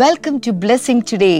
Welcome 0.00 0.38
to 0.38 0.50
blessing 0.50 1.02
today 1.12 1.30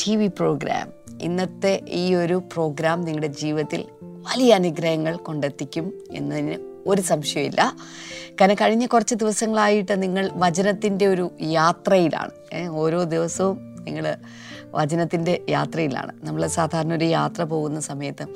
TV 0.16 0.26
program 0.28 0.86
ഇന്നത്തെ 1.22 1.72
ഈ 1.90 2.14
ഒരു 2.14 2.36
പ്രോഗ്രാം 2.52 3.00
നിങ്ങളുടെ 3.00 3.26
ജീവിതത്തിൽ 3.26 3.80
വലിയ 4.00 4.54
അനുഗ്രഹങ്ങൾ 4.54 5.16
കൊണ്ടെത്തിക്കും 5.16 5.86
എന്നതിന് 6.12 6.56
ഒരു 6.86 7.00
സംശയമില്ല 7.00 7.60
കാരണം 8.40 8.54
കഴിഞ്ഞ 8.54 8.86
കുറച്ച് 8.86 9.14
ദിവസങ്ങളായിട്ട് 9.14 10.02
നിങ്ങൾ 10.02 10.30
വചനത്തിന്റെ 10.34 11.06
ഒരു 11.06 11.30
യാത്രയിലാണ്. 11.40 12.32
ഓരോ 12.82 13.04
ദിവസവും 13.04 13.56
നിങ്ങൾ 13.84 14.06
വചനത്തിന്റെ 14.74 15.40
യാത്രയിലാണ്. 15.48 16.12
നമ്മൾ 16.24 16.46
സാധാരണ 16.46 16.94
ഒരു 16.94 17.04
യാത്ര 17.04 17.42
പോകുന്ന 17.44 17.80
സമയത്ത് 17.80 18.26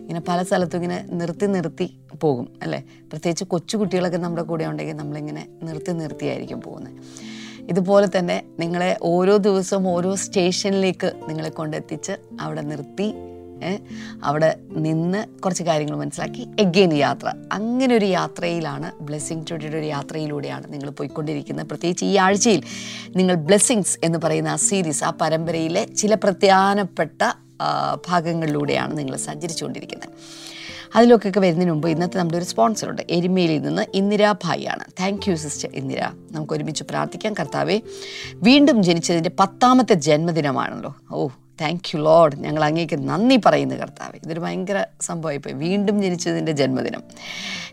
ഇങ്ങനെ 0.00 0.20
പല 0.20 0.42
സ്ഥലത്തും 0.42 0.76
ഇങ്ങനെ 0.76 1.06
നിർത്തി 1.12 1.46
നിർത്തി 1.46 1.88
പോകും 2.20 2.48
അല്ലേ? 2.62 2.80
പ്രത്യേകിച്ച് 3.10 3.44
കൊച്ചു 3.44 3.76
കുട്ടികളൊക്കെ 3.76 4.16
നമ്മുടെ 4.16 4.42
കൂടെ 4.42 4.64
ഉണ്ടെങ്കിൽ 4.64 4.96
നമ്മളിങ്ങനെ 4.96 5.48
നിർത്തി 5.62 5.90
നിർത്തിയായിരിക്കും 5.92 6.60
പോകുന്നത്. 6.60 6.98
ഇതുപോലെ 7.70 8.08
തന്നെ 8.18 8.42
നിങ്ങളെ 8.60 8.96
ഓരോ 9.02 9.36
ദിവസവും 9.36 9.88
ഓരോ 9.88 10.14
സ്റ്റേഷനിലേക്ക് 10.14 11.12
നിങ്ങളെ 11.28 11.48
കൊണ്ടെത്തിച്ച് 11.48 12.12
അവിടെ 12.40 12.60
നിർത്തി 12.60 13.14
അവിടെ 14.24 14.56
നിന്ന് 14.70 15.20
കുറച്ച് 15.42 15.62
കാര്യങ്ങൾ 15.62 15.96
മനസ്സിലാക്കി. 15.96 16.46
എഗെയിൻ 16.60 16.92
യാത്ര. 16.94 17.32
അങ്ങനെ 17.52 17.94
ഒരു 17.94 18.04
യാത്രയിലാണ് 18.04 18.88
ബ്ലെസ്സിങ് 19.02 19.44
ടുഡേയുടെ 19.50 19.78
ഒരു 19.78 19.86
യാത്രയിലൂടെയാണ് 19.86 20.72
നിങ്ങൾ 20.72 20.90
പോയിക്കൊണ്ടിരിക്കുന്നത്. 20.90 21.66
പ്രത്യേകിച്ച് 21.66 22.04
ഈ 22.04 22.16
ആഴ്ചയിൽ 22.16 22.62
നിങ്ങൾ 23.16 23.34
ബ്ലെസ്സിങ്സ് 23.34 23.98
എന്ന് 24.04 24.18
പറയുന്ന 24.24 24.48
ആ 24.48 24.56
സീരീസ് 24.56 25.04
ആ 25.04 25.12
പരമ്പരയിലെ 25.20 25.84
ചില 25.84 26.14
പ്രധാനപ്പെട്ട 26.14 27.22
ഭാഗങ്ങളിലൂടെയാണ് 28.08 28.98
നിങ്ങൾ 28.98 29.16
സഞ്ചരിച്ചുകൊണ്ടിരിക്കുന്നത്. 29.16 30.08
അതിലൊക്കെ 30.94 31.40
വരുന്നതിന് 31.40 31.70
മുമ്പ് 31.70 31.88
ഇന്നത്തെ 31.88 32.18
നമ്മുടെ 32.18 32.38
ഒരു 32.38 32.44
സ്പോൺസറുണ്ട് 32.44 33.02
എരുമേലിൽ 33.10 33.62
നിന്ന് 33.62 33.86
Indira 33.94 34.32
ഭായിയാണ്. 34.32 34.84
Thank 35.00 35.30
you 35.30 35.34
sister 35.34 35.70
Indira. 35.74 36.02
നമുക്ക് 36.32 36.52
ഒരുമിച്ച് 36.52 36.84
പ്രാർത്ഥിക്കാം. 36.84 37.34
കർത്താവെ 37.34 37.80
വീണ്ടും 38.34 38.82
ജനിച്ചതിന്റെ 38.82 39.30
പത്താമത്തെ 39.40 39.94
ജന്മദിനമാണല്ലോ. 39.94 40.96
ഓ 41.12 41.28
താങ്ക് 41.60 41.96
യു 41.96 42.02
ലോഡ് 42.02 42.36
ഞങ്ങൾ 42.36 42.64
അങ്ങേക്ക് 42.64 43.08
നന്ദി 43.08 43.40
പറയുന്നു 43.46 43.74
കർത്താവ്. 43.74 44.16
ഇതൊരു 44.24 44.40
ഭയങ്കര 44.40 44.84
സംഭവമായിപ്പോയി. 45.00 45.54
വീണ്ടും 45.54 46.02
ജനിച്ചതിന്റെ 46.02 46.52
ജന്മദിനം. 46.52 47.02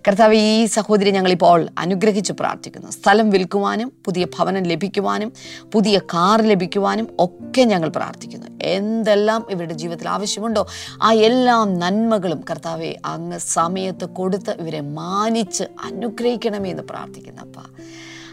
കർത്താവ് 0.08 0.34
ഈ 0.34 0.66
സഹോദരി 0.66 1.12
ഞങ്ങളിപ്പോൾ 1.12 1.70
അനുഗ്രഹിച്ച് 1.78 2.34
പ്രാർത്ഥിക്കുന്നു. 2.34 2.92
സ്ഥലം 2.92 3.30
വിൽക്കുവാനും 3.30 3.92
പുതിയ 4.06 4.26
ഭവനം 4.26 4.64
ലഭിക്കുവാനും 4.64 5.34
പുതിയ 5.72 6.00
കാർ 6.00 6.42
ലഭിക്കുവാനും 6.42 7.08
ഒക്കെ 7.20 7.62
ഞങ്ങൾ 7.62 7.90
പ്രാർത്ഥിക്കുന്നു. 7.90 8.48
എന്തെല്ലാം 8.64 9.48
ഇവരുടെ 9.50 9.74
ജീവിതത്തിൽ 9.74 10.10
ആവശ്യമുണ്ടോ 10.10 10.68
ആ 11.02 11.14
എല്ലാ 11.14 11.66
നന്മകളും 11.66 12.46
കർത്താവെ 12.50 12.96
അങ്ങ് 13.06 13.38
സമയത്ത് 13.38 14.06
കൊടുത്ത് 14.06 14.52
ഇവരെ 14.52 14.82
മാനിച്ച് 14.82 15.64
അനുഗ്രഹിക്കണമേ 15.84 16.70
എന്ന് 16.70 16.84
പ്രാർത്ഥിക്കുന്നപ്പ 16.84 17.60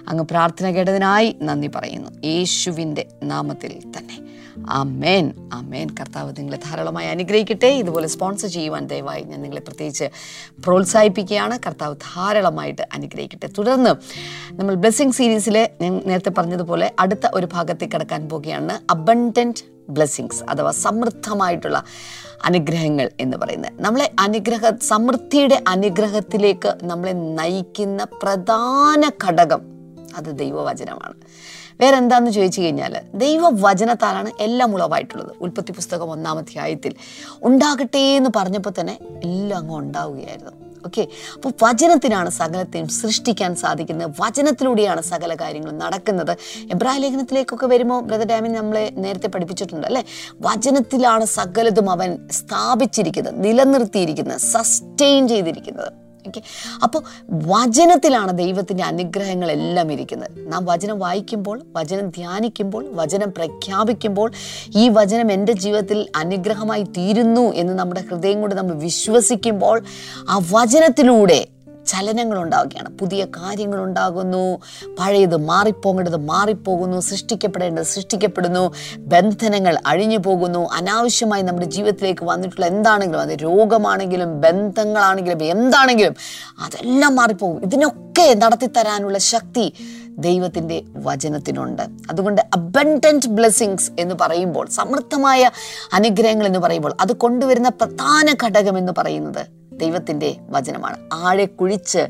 അങ്ങ് 0.08 0.24
പ്രാർത്ഥന 0.24 0.70
കേട്ടതിനായി 0.70 1.36
നന്ദി 1.42 1.70
പറയുന്നു. 1.74 2.10
യേശുവിന്റെ 2.24 3.06
നാമത്തിൽ 3.22 3.82
തന്നെ. 3.98 4.27
അമേൻ 4.70 5.50
അമേൻ 5.52 5.88
കർത്താവ് 6.00 6.34
നിങ്ങളെ 6.38 6.58
ധാരാളമായി 6.64 7.06
അനുഗ്രഹിക്കട്ടെ. 7.06 7.66
ഇതുപോലെ 7.66 8.08
സ്പോൺസർ 8.08 8.48
ചെയ്യുവാൻ 8.48 8.86
ദയവായി 8.86 9.22
ഞാൻ 9.22 9.42
നിങ്ങളെ 9.42 9.60
പ്രത്യേകിച്ച് 9.60 10.04
പ്രോത്സാഹിപ്പിക്കുകയാണ്. 10.64 11.58
കർത്താവ് 11.66 11.96
ധാരാളമായിട്ട് 11.96 12.82
അനുഗ്രഹിക്കട്ടെ. 12.94 13.48
തുടർന്ന് 13.58 13.90
നമ്മൾ 14.52 14.74
ബ്ലെസ്സിങ് 14.74 15.12
സീരീസിലെ 15.12 15.70
ഞാൻ 15.80 16.02
നേരത്തെ 16.06 16.30
പറഞ്ഞതുപോലെ 16.30 16.94
അടുത്ത 16.98 17.26
ഒരു 17.34 17.48
ഭാഗത്തേക്ക് 17.52 17.94
കടക്കാൻ 17.94 18.28
പോവുകയാണ് 18.28 18.78
അബണ്ടന്റ് 18.90 19.78
ബ്ലെസ്സിങ്സ് 19.88 20.42
അഥവാ 20.42 20.70
സമൃദ്ധമായിട്ടുള്ള 20.70 21.84
അനുഗ്രഹങ്ങൾ 22.44 23.10
എന്ന് 23.20 23.36
പറയുന്നത്. 23.36 23.72
നമ്മളെ 23.80 24.12
അനുഗ്രഹ 24.18 24.70
സമൃദ്ധിയുടെ 24.82 25.62
അനുഗ്രഹത്തിലേക്ക് 25.68 26.74
നമ്മളെ 26.82 27.12
നയിക്കുന്ന 27.12 28.04
പ്രധാന 28.04 29.10
ഘടകം 29.24 29.60
അത് 30.16 30.38
ദൈവവചനമാണ്. 30.38 31.14
വേറെ 31.80 31.96
എന്താണെന്ന് 31.96 32.30
ചോദിച്ചു 32.30 32.60
കഴിഞ്ഞാൽ 32.60 33.00
ദൈവവചനത്താലാണ് 33.14 34.30
എല്ലാം 34.40 34.74
ഉളവായിട്ടുള്ളത്. 34.74 35.32
ഉൽപ്പത്തി 35.40 35.72
പുസ്തകം 35.72 36.10
ഒന്നാമധ്യായത്തിൽ 36.10 36.94
ഉണ്ടാകട്ടെ 37.42 37.98
എന്ന് 37.98 38.30
പറഞ്ഞപ്പോൾ 38.36 38.72
തന്നെ 38.80 38.98
എല്ലാം 39.24 39.58
അങ്ങ് 39.58 39.76
ഉണ്ടാവുകയായിരുന്നു. 39.76 40.52
ഓക്കെ 40.86 41.06
അപ്പോൾ 41.34 41.52
വചനത്തിനാണ് 41.62 42.30
സകലത്തെയും 42.30 42.88
സൃഷ്ടിക്കാൻ 42.88 43.56
സാധിക്കുന്നത്. 43.56 44.10
വചനത്തിലൂടെയാണ് 44.20 45.02
സകല 45.02 45.34
കാര്യങ്ങളും 45.34 45.78
നടക്കുന്നത്. 45.78 46.36
എബ്രാഹിം 46.70 47.02
ലേഖനത്തിലേക്കൊക്കെ 47.02 47.66
വരുമ്പോൾ 47.66 48.02
ബ്രദർ 48.02 48.26
ഡാമിൻ 48.26 48.52
നമ്മളെ 48.52 48.90
നേരത്തെ 48.94 49.28
പഠിപ്പിച്ചിട്ടുണ്ട് 49.28 49.86
അല്ലേ? 49.86 50.04
വചനത്തിലാണ് 50.40 51.24
സകലതും 51.24 51.90
അവൻ 51.90 52.28
സ്ഥാപിച്ചിരിക്കുന്നത് 52.30 53.44
നിലനിർത്തിയിരിക്കുന്നത് 53.44 54.38
സസ്റ്റെയിൻ 54.38 55.28
ചെയ്തിരിക്കുന്നത്. 55.28 56.07
ഓക്കെ 56.28 56.42
അപ്പോൾ 56.82 57.00
വചനത്തിലാണ് 57.46 58.38
ദൈവത്തിന്റെ 58.38 58.84
അനുഗ്രഹങ്ങളെല്ലാം 58.84 59.92
ഇരിക്കുന്നത്. 59.92 60.30
നാം 60.46 60.64
വചനം 60.64 60.98
വായിക്കുമ്പോൾ 60.98 61.62
വചനം 61.76 62.08
ധ്യാനിക്കുമ്പോൾ 62.08 62.84
വചനം 62.92 63.30
പ്രഖ്യാപിക്കുമ്പോൾ 63.30 64.28
ഈ 64.76 64.88
വചനം 64.88 65.32
എന്റെ 65.32 65.52
ജീവിതത്തിൽ 65.52 66.08
അനുഗ്രഹമായി 66.16 66.82
തീരുന്നു 66.98 67.54
എന്ന് 67.54 67.72
നമ്മുടെ 67.72 68.04
ഹൃദയം 68.10 68.40
കൊണ്ട് 68.40 68.54
നമ്മൾ 68.54 68.74
വിശ്വസിക്കുമ്പോൾ 68.78 69.76
ആ 70.28 70.36
വചനത്തിലൂടെ 70.50 71.40
ചലനങ്ങൾ 71.88 72.38
ഉണ്ടാവുകയാണ് 72.38 72.98
പുതിയ 72.98 73.24
കാര്യങ്ങൾ 73.24 73.80
ഉണ്ടാകുന്നു 73.82 74.60
പഴയത് 74.98 75.36
മാറിപ്പോകേണ്ടത് 75.36 76.16
മാറിപ്പോകുന്നു 76.16 77.00
സൃഷ്ടിക്കപ്പെടേണ്ടത് 77.00 77.84
സൃഷ്ടിക്കപ്പെടുന്നു 77.84 78.64
ബന്ധനങ്ങൾ 78.98 79.78
അഴിഞ്ഞു 79.86 80.18
പോകുന്നു 80.18 80.68
അനാവശ്യമായി 80.72 81.42
നമ്മുടെ 81.42 81.66
ജീവിതത്തിലേക്ക് 81.66 82.24
വന്നിട്ടുള്ള 82.24 82.66
എന്താണെങ്കിലും 82.66 83.20
അത് 83.20 83.34
രോഗമാണെങ്കിലും 83.42 84.40
ബന്ധങ്ങളാണെങ്കിലും 84.40 85.44
എന്താണെങ്കിലും 85.44 86.14
അതെല്ലാം 86.64 87.16
മാറിപ്പോകും. 87.16 87.62
ഇതിനൊക്കെ 87.62 88.34
നടത്തിത്തരാനുള്ള 88.34 89.18
ശക്തി 89.18 89.72
ദൈവത്തിന്റെ 90.26 90.82
വചനത്തിനുണ്ട്. 90.96 91.82
അതുകൊണ്ട് 92.10 92.40
അബൻഡന്റ് 92.56 93.28
ബ്ലെസ്സിങ്സ് 93.28 93.90
എന്ന് 93.98 94.14
പറയുമ്പോൾ 94.20 94.66
സമൃദ്ധമായ 94.68 95.50
അനുഗ്രഹങ്ങൾ 95.92 96.46
എന്ന് 96.46 96.58
പറയുമ്പോൾ 96.58 96.94
അത് 97.00 97.12
കൊണ്ടുവരുന്ന 97.12 97.68
പ്രധാന 97.68 98.34
ഘടകം 98.44 98.78
എന്ന് 98.78 98.92
പറയുന്നത് 98.98 99.57
ദൈവത്തിന്റെ 99.78 100.36
വചനമാണ്. 100.50 100.96
ആഴെ 101.12 101.44
കുഴിച്ച് 101.44 102.06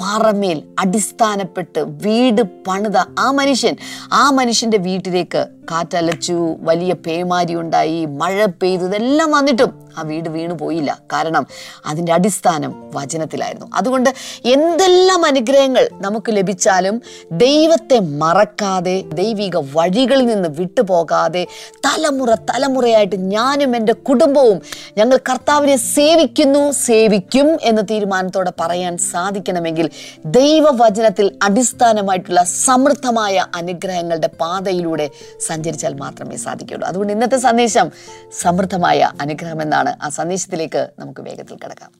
പാറമേൽ 0.00 0.62
അടിസ്ഥാനപ്പെട്ട് 0.78 1.80
വീട് 1.80 2.42
പണിത 2.42 2.96
ആ 3.18 3.30
മനുഷ്യൻ 3.30 3.76
ആ 4.12 4.30
മനുഷ്യന്റെ 4.30 4.78
വീട്ടിലേക്ക് 4.78 5.46
കാറ്റലച്ചു. 5.70 6.56
വലിയ 6.60 6.92
പേമാരി 6.92 7.54
ഉണ്ടായി. 7.54 8.04
മഴ 8.04 8.46
പെയ്തു. 8.46 8.84
ഇതെല്ലാം 8.84 9.30
വന്നിട്ടും 9.30 9.87
ആ 9.96 10.02
വീട് 10.02 10.28
വീണു 10.28 10.54
പോയില്ല. 10.54 10.98
കാരണം 11.12 11.46
അതിന്റെ 11.86 12.12
അടിസ്ഥാനം 12.12 12.90
വചനത്തിലായിരുന്നു. 12.94 13.66
അതുകൊണ്ട് 13.74 14.10
എന്തെല്ലാം 14.44 15.24
അനുഗ്രഹങ്ങൾ 15.24 15.88
നമുക്ക് 15.92 16.32
ലഭിച്ചാലും 16.32 17.02
ദൈവത്തെ 17.32 18.00
മറക്കാതെ 18.00 19.04
ദൈവിക 19.14 19.56
വഴികളിൽ 19.56 20.26
നിന്ന് 20.26 20.48
വിട്ടുപോകാതെ 20.48 21.46
തലമുറ 21.86 22.34
തലമുറയായിട്ട് 22.34 23.16
ഞാനും 23.16 23.76
എന്റെ 23.76 23.92
കുടുംബവും 23.92 24.62
ഞങ്ങൾ 24.98 25.16
കർത്താവിനെ 25.16 25.76
സേവിക്കുന്നു 25.76 26.70
സേവിക്കും 26.70 27.58
എന്ന 27.62 27.80
തീരുമാനത്തോടെ 27.80 28.52
പറയാൻ 28.60 28.98
സാധിക്കണമെങ്കിൽ 28.98 29.90
ദൈവവചനത്തിൽ 30.26 31.38
അടിസ്ഥാനമായിട്ടുള്ള 31.42 32.44
സമൃദ്ധമായ 32.44 33.46
അനുഗ്രഹങ്ങളുടെ 33.54 34.26
പാതയിലൂടെ 34.26 35.10
സഞ്ചരിച്ചാൽ 35.46 35.94
മാത്രമേ 35.94 36.36
സാധിക്കുകയുള്ളൂ. 36.36 36.88
അതുകൊണ്ട് 36.88 37.12
ഇന്നത്തെ 37.12 37.36
സന്ദേശം 37.36 37.90
സമൃദ്ധമായ 38.40 39.10
അനുഗ്രഹം 39.20 39.62
എന്നാണ്. 39.62 39.87
ആ 40.02 40.08
സന്ദേശത്തിലേക്ക് 40.08 40.88
നമുക്ക് 40.98 41.20
വേഗത്തിൽ 41.20 41.56
കിടക്കാം. 41.56 41.90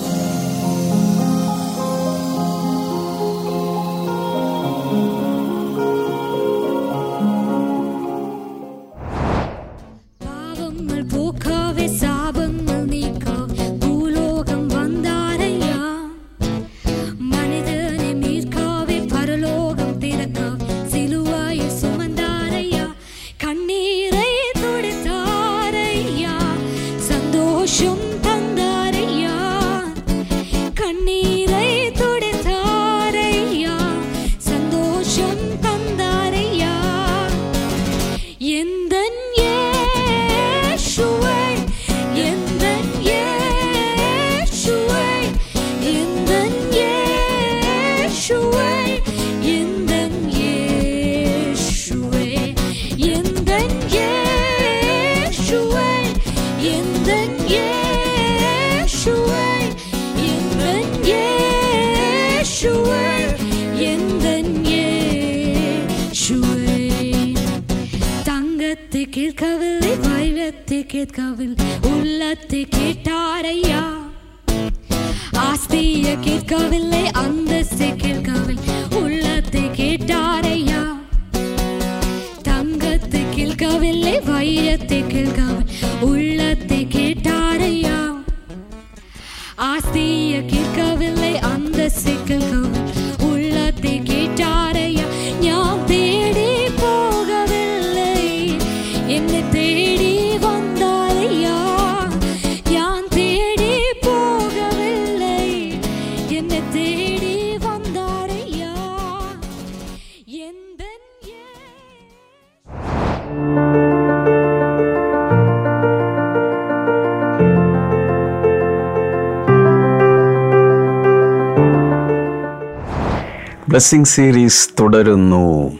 ബ്ലെസ്സിങ് 123.78 124.04
സീരീസ് 124.04 124.68
തുടരുന്നു. 124.80 125.72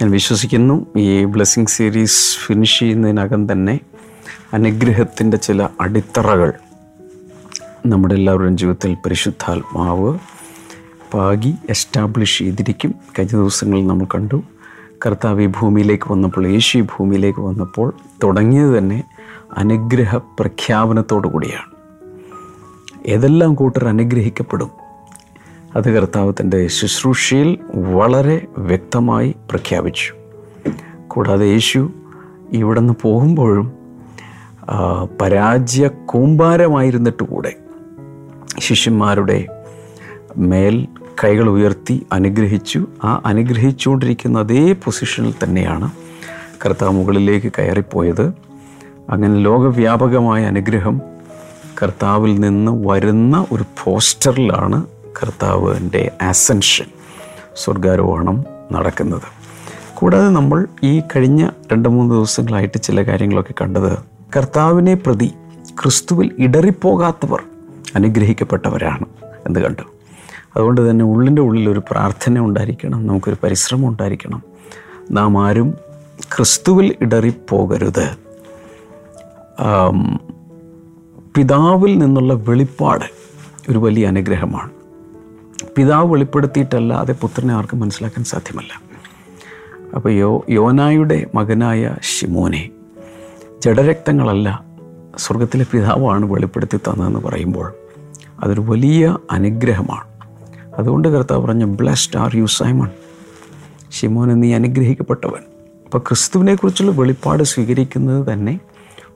ഞാൻ 0.00 0.10
വിശ്വസിക്കുന്നു 0.10 0.86
ഈ 0.96 1.24
ബ്ലെസ്സിങ് 1.24 1.66
സീരീസ് 1.66 2.38
ഫിനിഷ് 2.38 2.78
ചെയ്യുന്നതിനകം 2.78 3.52
തന്നെ 3.52 3.80
അനുഗ്രഹത്തിന്റെ 4.52 5.36
ചില 5.36 5.68
അടിത്തറകൾ 5.80 6.52
നമ്മുടെ 7.86 8.14
എല്ലാവരുടെയും 8.14 8.58
ജീവിതത്തിൽ 8.58 8.94
പരിശുദ്ധാത്മാവ് 8.94 10.18
പാകി 11.14 11.54
എസ്റ്റാബ്ലിഷ് 11.70 12.38
ചെയ്തിരിക്കും. 12.38 12.94
കഴിഞ്ഞ 13.18 13.30
ദിവസങ്ങളിൽ 13.30 13.86
നമ്മൾ 13.86 14.04
കണ്ടു 14.04 14.42
കർത്താവ് 15.06 15.42
ഈ 15.42 15.46
ഭൂമിയിലേക്ക് 15.46 16.12
വന്നപ്പോൾ 16.12 16.46
യേശു 16.46 16.78
ഭൂമിയിലേക്ക് 16.78 17.40
വന്നപ്പോൾ 17.40 17.94
തുടങ്ങിയത് 18.22 18.78
തന്നെ 18.78 19.04
അനുഗ്രഹ 19.56 20.16
പ്രഖ്യാപനത്തോടു 20.16 21.28
കൂടിയാണ്. 21.28 21.70
ഏതെല്ലാം 23.06 23.54
കൂട്ടർ 23.54 23.88
അനുഗ്രഹിക്കപ്പെടും? 23.88 24.85
അത് 25.76 25.88
കർത്താവ് 25.94 26.32
തന്റെ 26.40 26.66
ശുശ്രൂഷയിൽ 26.66 27.58
വളരെ 27.74 28.46
വ്യക്തമായി 28.58 29.34
പ്രഖ്യാപിച്ചു. 29.50 30.14
കൂടാതെ 31.08 31.46
യേശു 31.46 31.90
ഇവിടെ 32.52 32.80
നിന്ന് 32.80 32.94
പോകുമ്പോഴും 33.02 33.72
പരാജയ 35.20 35.88
കൂമ്പാരമായിരുന്നിട്ട് 36.06 37.22
കൂടെ 37.22 37.52
ശിഷ്യന്മാരുടെ 38.60 39.46
മേൽ 40.36 40.86
കൈകൾ 41.24 41.50
ഉയർത്തി 41.50 42.06
അനുഗ്രഹിച്ചു. 42.12 42.86
ആ 43.04 43.22
അനുഗ്രഹിച്ചുകൊണ്ടിരിക്കുന്ന 43.26 44.38
അതേ 44.38 44.72
പൊസിഷനിൽ 44.72 45.34
തന്നെയാണ് 45.44 45.90
കർത്താവ് 46.66 46.92
മുകളിലേക്ക് 46.92 47.52
കയറിപ്പോയത്. 47.58 48.26
അങ്ങനെ 49.10 49.38
ലോകവ്യാപകമായ 49.38 50.44
അനുഗ്രഹം 50.44 51.00
കർത്താവിൽ 51.82 52.40
നിന്ന് 52.40 52.72
വരുന്ന 52.88 53.46
ഒരു 53.52 53.64
പോസ്റ്ററിലാണ് 53.84 54.86
കർത്താവിന്റെ 55.22 56.10
അസൻഷൻ 56.22 56.84
സ്വർഗാരോഹണം 57.56 58.44
നടക്കുന്നത്. 58.72 59.28
കൂടാതെ 59.94 60.28
നമ്മൾ 60.28 60.66
ഈ 60.84 61.00
കഴിഞ്ഞ 61.00 61.48
രണ്ട് 61.72 61.88
മൂന്ന് 61.88 62.14
ദിവസങ്ങളായിട്ട് 62.14 62.82
ചില 62.82 63.02
കാര്യങ്ങളൊക്കെ 63.02 63.54
കണ്ടത് 63.60 63.98
കർത്താവിനെ 64.36 64.94
പ്രതി 64.94 65.30
ക്രിസ്തുവിൽ 65.82 66.30
ഇടറിപ്പോകാത്തവർ 66.38 67.42
അനുഗ്രഹിക്കപ്പെട്ടവരാണ് 67.94 69.06
എന്ന് 69.46 69.60
കണ്ടു. 69.60 69.82
അതുകൊണ്ട് 70.56 70.90
തന്നെ 70.90 71.04
ഉള്ളിന്റെ 71.04 71.42
ഉള്ളിൽ 71.42 71.68
ഒരു 71.68 71.82
പ്രാർത്ഥന 71.90 72.38
ഉണ്ടായിരിക്കണം 72.38 73.06
നമുക്കൊരു 73.06 73.36
പരിശ്രമം 73.42 73.88
ഉണ്ടായിരിക്കണം. 73.88 74.42
നാം 75.10 75.46
ആരും 75.46 75.74
ക്രിസ്തുവിൽ 76.36 76.96
ഇടറിപ്പോകരുത്. 77.00 78.06
പിതാവിൽ 81.36 81.98
നിന്നുള്ള 81.98 82.34
വെളിപ്പാട് 82.34 83.04
ഒരു 83.70 83.78
വലിയ 83.78 84.06
അനുഗ്രഹമാണ്. 84.06 84.75
പിതാവ് 85.76 86.12
വെളിപ്പെടുത്തിയിട്ടല്ലാതെ 86.12 87.12
പുത്രനെ 87.12 87.54
ആർക്കും 87.54 87.80
മനസ്സിലാക്കാൻ 87.80 88.24
സാധ്യമല്ല. 88.24 88.82
അപ്പോൾ 89.96 90.12
യോ 90.12 90.44
യോനായുടെ 90.50 91.26
മകനായ 91.34 91.96
ഷിമോനെ 92.02 92.70
ജഡരക്തങ്ങളല്ല 93.64 94.64
സ്വർഗത്തിലെ 95.18 95.66
പിതാവാണ് 95.72 96.26
വെളിപ്പെടുത്തി 96.26 96.76
തന്നതെന്ന് 96.76 97.20
പറയുമ്പോൾ 97.20 97.74
അതൊരു 98.40 98.60
വലിയ 98.60 99.16
അനുഗ്രഹമാണ്. 99.30 100.04
അതുകൊണ്ട് 100.78 101.08
കർത്താവ് 101.08 101.46
പറഞ്ഞു 101.46 101.64
blessed 101.64 102.18
are 102.18 102.36
you 102.36 102.46
Simon 102.46 102.88
Shimon 103.92 104.40
നീ 104.40 104.54
അനുഗ്രഹിക്കപ്പെട്ടവൻ. 104.54 105.40
അപ്പോൾ 105.84 105.98
ക്രിസ്തുവിനെക്കുറിച്ചുള്ള 105.98 106.92
വെളിപ്പാട് 106.92 107.42
സ്വീകരിക്കുന്നത് 107.42 108.32
തന്നെ 108.32 108.60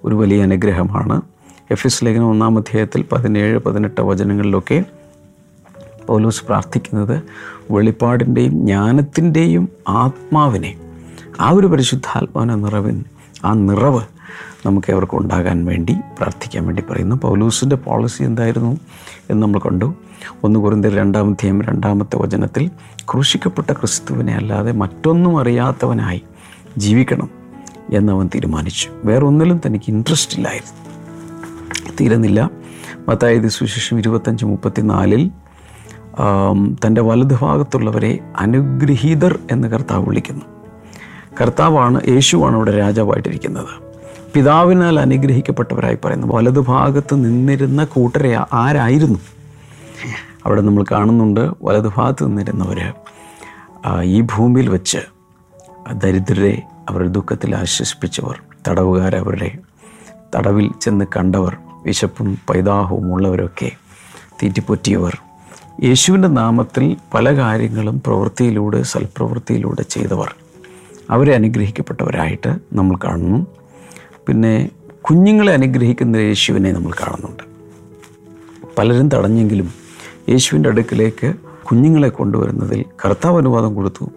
ഒരു 0.04 0.14
വലിയ 0.14 0.42
അനുഗ്രഹമാണ്. 0.42 1.22
എഫ് 1.70 1.86
എസ് 1.86 2.04
ലേഖനം 2.04 2.30
ഒന്നാം 2.30 2.58
അധ്യായത്തിൽ 2.58 3.04
പതിനേഴ് 3.12 3.58
പതിനെട്ട് 3.58 4.00
വചനങ്ങളിലൊക്കെ 4.00 4.84
പൗലോസ് 6.06 6.44
പ്രാർത്ഥിക്കുന്നത് 6.44 7.22
വെളിപ്പാടിന്റെയും 7.70 8.52
ജ്ഞാനത്തിന്റെയും 8.52 9.68
ആത്മാവിനെ 9.88 10.76
ആ 11.40 11.50
ഒരു 11.50 11.66
പരിശുദ്ധാത്മാവിനെ 11.66 12.54
നിറവിൻ 12.54 13.04
ആ 13.44 13.52
നിറവ് 13.52 14.00
നമുക്ക് 14.66 14.92
അവർക്ക് 14.92 15.16
ഉണ്ടാകാൻ 15.16 15.64
വേണ്ടി 15.64 15.92
പ്രാർത്ഥിക്കാൻ 15.92 16.66
വേണ്ടി 16.66 16.82
പറയുന്നു. 16.90 17.16
പൗലൂസിന്റെ 17.16 17.76
പോളിസി 17.76 18.22
എന്തായിരുന്നു 18.22 18.76
എന്ന് 19.30 19.42
നമ്മൾ 19.42 19.58
കണ്ടു. 19.58 19.94
ഒന്ന് 20.44 20.60
കുറിന്തിൽ 20.60 20.98
രണ്ടാമത്തെയും 20.98 21.62
രണ്ടാമത്തെ 21.62 22.16
വചനത്തിൽ 22.16 22.70
ക്രൂശിക്കപ്പെട്ട 23.10 23.72
ക്രിസ്തുവിനെ 23.72 24.34
അല്ലാതെ 24.34 24.72
മറ്റൊന്നും 24.72 25.40
അറിയാത്തവനായി 25.40 26.22
ജീവിക്കണം 26.78 27.30
എന്നവൻ 27.92 28.30
തീരുമാനിച്ചു. 28.34 28.88
വേറൊന്നിലും 29.04 29.60
തനിക്ക് 29.66 29.84
ഇൻട്രസ്റ്റ് 29.88 30.36
ഇല്ലായിരുന്നു. 30.36 30.80
തീരുന്നില്ല. 32.00 32.50
മത്തായത് 33.08 33.48
സുശേഷം 33.48 33.98
ഇരുപത്തഞ്ച് 33.98 34.44
മുപ്പത്തിനാലിൽ 34.44 35.30
തന്റെ 36.84 37.00
വലതുഭാഗത്തുള്ളവരെ 37.00 38.18
അനുഗ്രഹീതർ 38.36 39.38
എന്ന് 39.50 39.68
കർത്താവ് 39.68 40.04
വിളിക്കുന്നു. 40.08 40.44
കർത്താവാണ് 41.40 42.00
യേശുവാണ് 42.08 42.56
ഇവിടെ 42.56 42.78
രാജാവായിട്ടിരിക്കുന്നത്. 42.78 43.90
പിതാവിനാൽ 44.34 45.00
അനുഗ്രഹിക്കപ്പെട്ടവരായി 45.00 45.98
പറയുന്നു 46.04 46.26
വലതുഭാഗത്ത് 46.26 47.14
നിന്നിരുന്ന 47.24 47.84
കൂട്ടരെ 47.84 48.38
ആരായിരുന്നു? 48.52 49.18
അവിടെ 50.46 50.60
നമ്മൾ 50.60 50.84
കാണുന്നുണ്ട് 50.90 51.50
വലതുഭാഗത്ത് 51.62 52.26
നിന്നിരുന്നവർ 52.26 52.92
ഈ 54.02 54.20
ഭൂമിയിൽ 54.20 54.68
വെച്ച് 54.68 54.98
ദരിദ്രരെ 55.92 56.62
അവരുടെ 56.88 57.08
ദുഃഖത്തിൽ 57.08 57.54
ആശ്വസിപ്പിച്ചവർ 57.54 58.40
തടവുകാരവരുടെ 58.68 59.58
തടവിൽ 60.36 60.70
ചെന്ന് 60.80 61.04
കണ്ടവർ 61.16 61.56
വിശപ്പും 61.84 62.38
പൈതാഹവും 62.50 63.14
ഉള്ളവരൊക്കെ 63.14 63.70
തീറ്റിപ്പൊറ്റിയവർ 64.42 65.18
യേശുവിന്റെ 65.84 66.28
നാമത്തിൽ 66.28 66.96
പല 67.14 67.36
കാര്യങ്ങളും 67.36 68.02
പ്രവൃത്തിയിലൂടെ 68.06 68.82
സൽപ്രവൃത്തിയിലൂടെ 68.82 69.82
ചെയ്തവർ. 69.82 70.34
അവരെ 71.10 71.34
അനുഗ്രഹിക്കപ്പെട്ടവരായിട്ട് 71.34 72.56
നമ്മൾ 72.72 72.96
കാണുന്നു. 73.04 73.46
പിന്നെ 74.26 74.70
കുഞ്ഞുങ്ങളെ 75.02 75.52
അനുഗ്രഹിക്കുന്ന 75.52 76.16
യേശുവിനെ 76.16 76.72
നമ്മൾ 76.72 76.90
കാണുന്നുണ്ട്. 76.90 77.42
പലരും 78.78 79.08
തടഞ്ഞെങ്കിലും 79.08 79.72
യേശുവിന്റെ 80.28 80.68
അടുക്കിലേക്ക് 80.68 81.34
കുഞ്ഞുങ്ങളെ 81.70 82.08
കൊണ്ടുവരുന്നതിൽ 82.08 82.84
കർത്താവ് 83.04 83.38
അനുവാദം 83.38 83.74
കൊടുത്തു. 83.74 84.10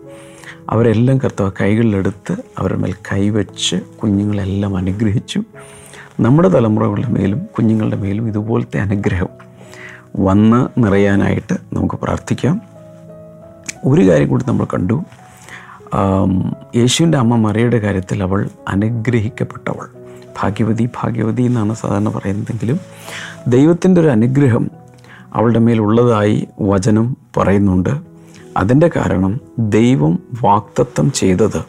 അവരെല്ലാം 0.70 1.18
കർത്താവ് 1.18 1.52
കൈകളിലെടുത്ത് 1.62 2.36
അവരുടെ 2.58 2.80
മേൽ 2.80 2.94
കൈവച്ച് 3.12 3.76
കുഞ്ഞുങ്ങളെല്ലാം 3.76 4.78
അനുഗ്രഹിച്ചു. 4.78 5.44
നമ്മുടെ 6.20 6.50
തലമുറകളുടെ 6.50 7.08
മേലും 7.08 7.40
കുഞ്ഞുങ്ങളുടെ 7.58 7.96
മേലും 7.96 8.28
ഇതുപോലത്തെ 8.28 8.80
അനുഗ്രഹം 8.80 9.53
വന്ന് 10.16 10.86
നിറയാനായിട്ട് 10.86 11.54
നമുക്ക് 11.74 11.96
പ്രാർത്ഥിക്കാം. 11.96 12.62
ഒരു 13.86 14.10
കാര്യം 14.10 14.28
കൂടി 14.28 14.46
നമ്മൾ 14.48 14.66
കണ്ടു. 14.66 15.04
യേശുവിന്റെ 16.76 17.18
അമ്മ 17.18 17.36
മറിയുടെ 17.36 17.80
കാര്യത്തിൽ 17.80 18.24
അവൾ 18.24 18.50
അനുഗ്രഹിക്കപ്പെട്ടവൾ. 18.68 19.88
ഭാഗ്യവതി 20.42 20.90
ഭാഗ്യവതി 21.04 21.42
എന്നാണ് 21.42 21.74
സാധാരണ 21.74 22.10
പറയുന്നതെങ്കിലും 22.10 22.80
ദൈവത്തിന്റെ 23.48 24.02
ഒരു 24.02 24.08
അനുഗ്രഹം 24.08 24.72
അവളുടെ 25.34 25.60
മേലുള്ളതായി 25.60 26.48
വചനം 26.62 27.18
പറയുന്നുണ്ട്. 27.38 27.90
അതിന്റെ 28.58 28.90
കാരണം 28.96 29.40
ദൈവം 29.60 30.20
വാക്തത്വം 30.44 31.12
ചെയ്തത് 31.12 31.66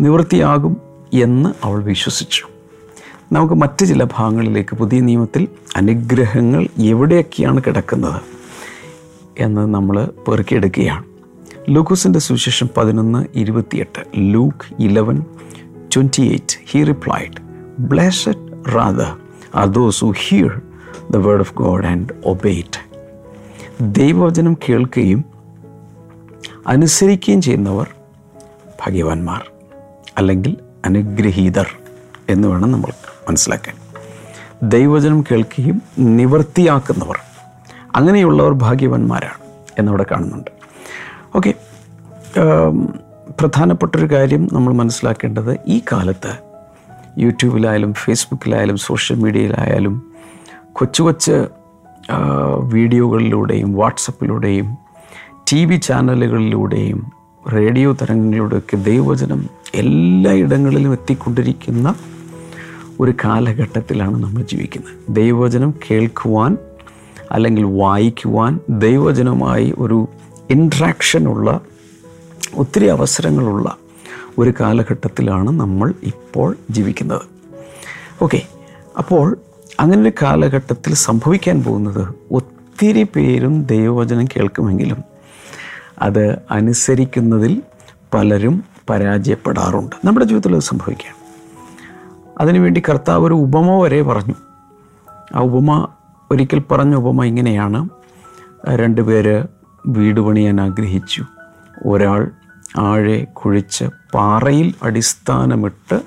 നിവൃത്തിയാകും 0.00 0.76
എന്ന് 1.14 1.50
അവൾ 1.64 1.82
വിശ്വസിച്ചു. 1.82 2.46
നമുക്ക് 3.32 3.54
മറ്റ് 3.54 3.86
ചില 3.86 4.04
ഭാഗങ്ങളിലേക്ക് 4.04 4.76
പുതിയ 4.76 5.00
നിയമത്തിൽ 5.00 5.48
അനുഗ്രഹങ്ങൾ 5.76 6.66
എവിടെയൊക്കെയാണ് 6.78 7.60
കിടക്കുന്നത് 7.66 8.20
എന്ന് 9.38 9.74
നമ്മൾ 9.74 10.04
പെറുക്കിയെടുക്കുകയാണ്. 10.28 11.04
ലൂക്കോസിന്റെ 11.68 12.18
സുവിശേഷം 12.18 12.68
പതിനൊന്ന് 12.76 13.38
ഇരുപത്തിയെട്ട് 13.38 14.04
Luke 14.16 14.82
eleven 14.82 15.24
twenty 15.96 16.20
eight 16.20 16.58
he 16.70 16.82
replied 16.82 17.40
blessed 17.78 18.74
rather 18.74 19.16
are 19.54 19.66
those 19.66 20.04
who 20.04 20.12
hear 20.28 20.60
the 21.10 21.16
word 21.16 21.40
of 21.40 21.54
God 21.54 21.84
and 21.84 22.08
obey it 22.24 22.80
ദൈവവചനം 23.80 24.56
കേൾക്കുകയും 24.68 25.24
അനുസരിക്കുകയും 26.66 27.42
ചെയ്യുന്നവർ 27.42 27.88
ഭാഗ്യവാന്മാർ 28.86 29.50
അല്ലെങ്കിൽ 30.18 30.56
അനുഗ്രഹീതർ 30.84 31.68
എന്ന് 32.28 32.48
വേണം 32.48 32.72
നമ്മൾ 32.72 32.90
മനസ്സിലാക്കാൻ. 33.28 33.76
ദൈവവചനം 34.62 35.22
കേൾക്കുകയും 35.22 35.82
നിവർത്തിയാക്കുന്നവർ 35.98 37.18
അങ്ങനെയുള്ളവർ 37.96 38.52
ഭാഗ്യവാന്മാരാണ് 38.52 39.38
എന്നവിടെ 39.78 40.06
കാണുന്നുണ്ട്. 40.10 40.50
ഓക്കെ 41.34 41.54
പ്രധാനപ്പെട്ടൊരു 43.40 44.06
കാര്യം 44.14 44.48
നമ്മൾ 44.52 44.72
മനസ്സിലാക്കേണ്ടത് 44.72 45.58
ഈ 45.66 45.80
കാലത്ത് 45.92 46.32
യൂട്യൂബിലായാലും 47.18 47.94
ഫേസ്ബുക്കിലായാലും 47.94 48.76
സോഷ്യൽ 48.76 49.18
മീഡിയയിലായാലും 49.18 49.94
കൊച്ചു 50.72 51.02
കൊച്ച് 51.02 51.36
വീഡിയോകളിലൂടെയും 52.62 53.72
വാട്സപ്പിലൂടെയും 53.74 54.78
ടി 55.52 55.64
വി 55.64 55.76
ചാനലുകളിലൂടെയും 55.76 57.12
റേഡിയോ 57.52 57.92
തരങ്ങളിലൂടെയൊക്കെ 57.92 58.76
ദൈവവചനം 58.76 59.40
എല്ലായിടങ്ങളിലും 59.74 60.92
എത്തിക്കൊണ്ടിരിക്കുന്ന 60.92 61.94
ഒരു 63.00 63.14
കാലഘട്ടത്തിലാണ് 63.24 64.22
നമ്മൾ 64.22 64.42
ജീവിക്കുന്നത്. 64.42 64.94
ദൈവവചനം 65.08 65.74
കേൾക്കുവാൻ 65.90 66.58
അല്ലെങ്കിൽ 67.30 67.64
വായിക്കുവാൻ 67.64 68.60
ദൈവവചനവുമായി 68.68 69.74
ഒരു 69.78 70.08
ഇൻട്രാക്ഷനുള്ള 70.50 71.60
ഒത്തിരി 72.54 72.86
അവസരങ്ങളുള്ള 72.86 73.76
ഒരു 74.38 74.54
കാലഘട്ടത്തിലാണ് 74.60 75.50
നമ്മൾ 75.50 75.94
ഇപ്പോൾ 76.02 76.56
ജീവിക്കുന്നത്. 76.70 77.22
ഓക്കെ 78.22 78.42
അപ്പോൾ 78.98 79.38
അങ്ങനെ 79.80 80.02
ഒരു 80.02 80.12
കാലഘട്ടത്തിൽ 80.22 80.94
സംഭവിക്കാൻ 80.94 81.62
പോകുന്നത് 81.62 82.14
ഒത്തിരി 82.30 83.02
പേരും 83.02 83.64
ദൈവവചനം 83.64 84.24
കേൾക്കുമെങ്കിലും 84.24 85.04
അത് 85.98 86.38
അനുസരിക്കുന്നതിൽ 86.50 87.62
പലരും 88.14 88.64
പരാജയപ്പെടാറുണ്ട്. 88.90 90.06
നമ്മുടെ 90.06 90.26
ജീവിതത്തിൽ 90.26 90.54
അത് 90.54 90.62
സംഭവിക്കാം. 90.62 91.17
അതിനുവേണ്ടി 92.40 92.82
കർത്താവ് 92.88 93.26
ഒരു 93.26 93.34
ഉപമ 93.34 93.82
വരെ 93.82 94.02
പറഞ്ഞു. 94.02 94.34
ആ 95.34 95.40
ഉപമ 95.40 95.88
ഒരിക്കൽ 96.30 96.58
പറഞ്ഞ 96.58 96.94
ഉപമ 96.94 97.24
ഇങ്ങനെയാണ്. 97.24 97.88
രണ്ടുപേര് 98.68 99.44
വീട് 99.86 100.20
പണിയാൻ 100.20 100.60
ആഗ്രഹിച്ചു. 100.60 101.24
ഒരാൾ 101.86 102.30
ആഴെ 102.78 103.24
കുഴിച്ച് 103.24 103.84
പാറയിൽ 104.14 104.74
അടിസ്ഥാനമിട്ട് 104.82 106.00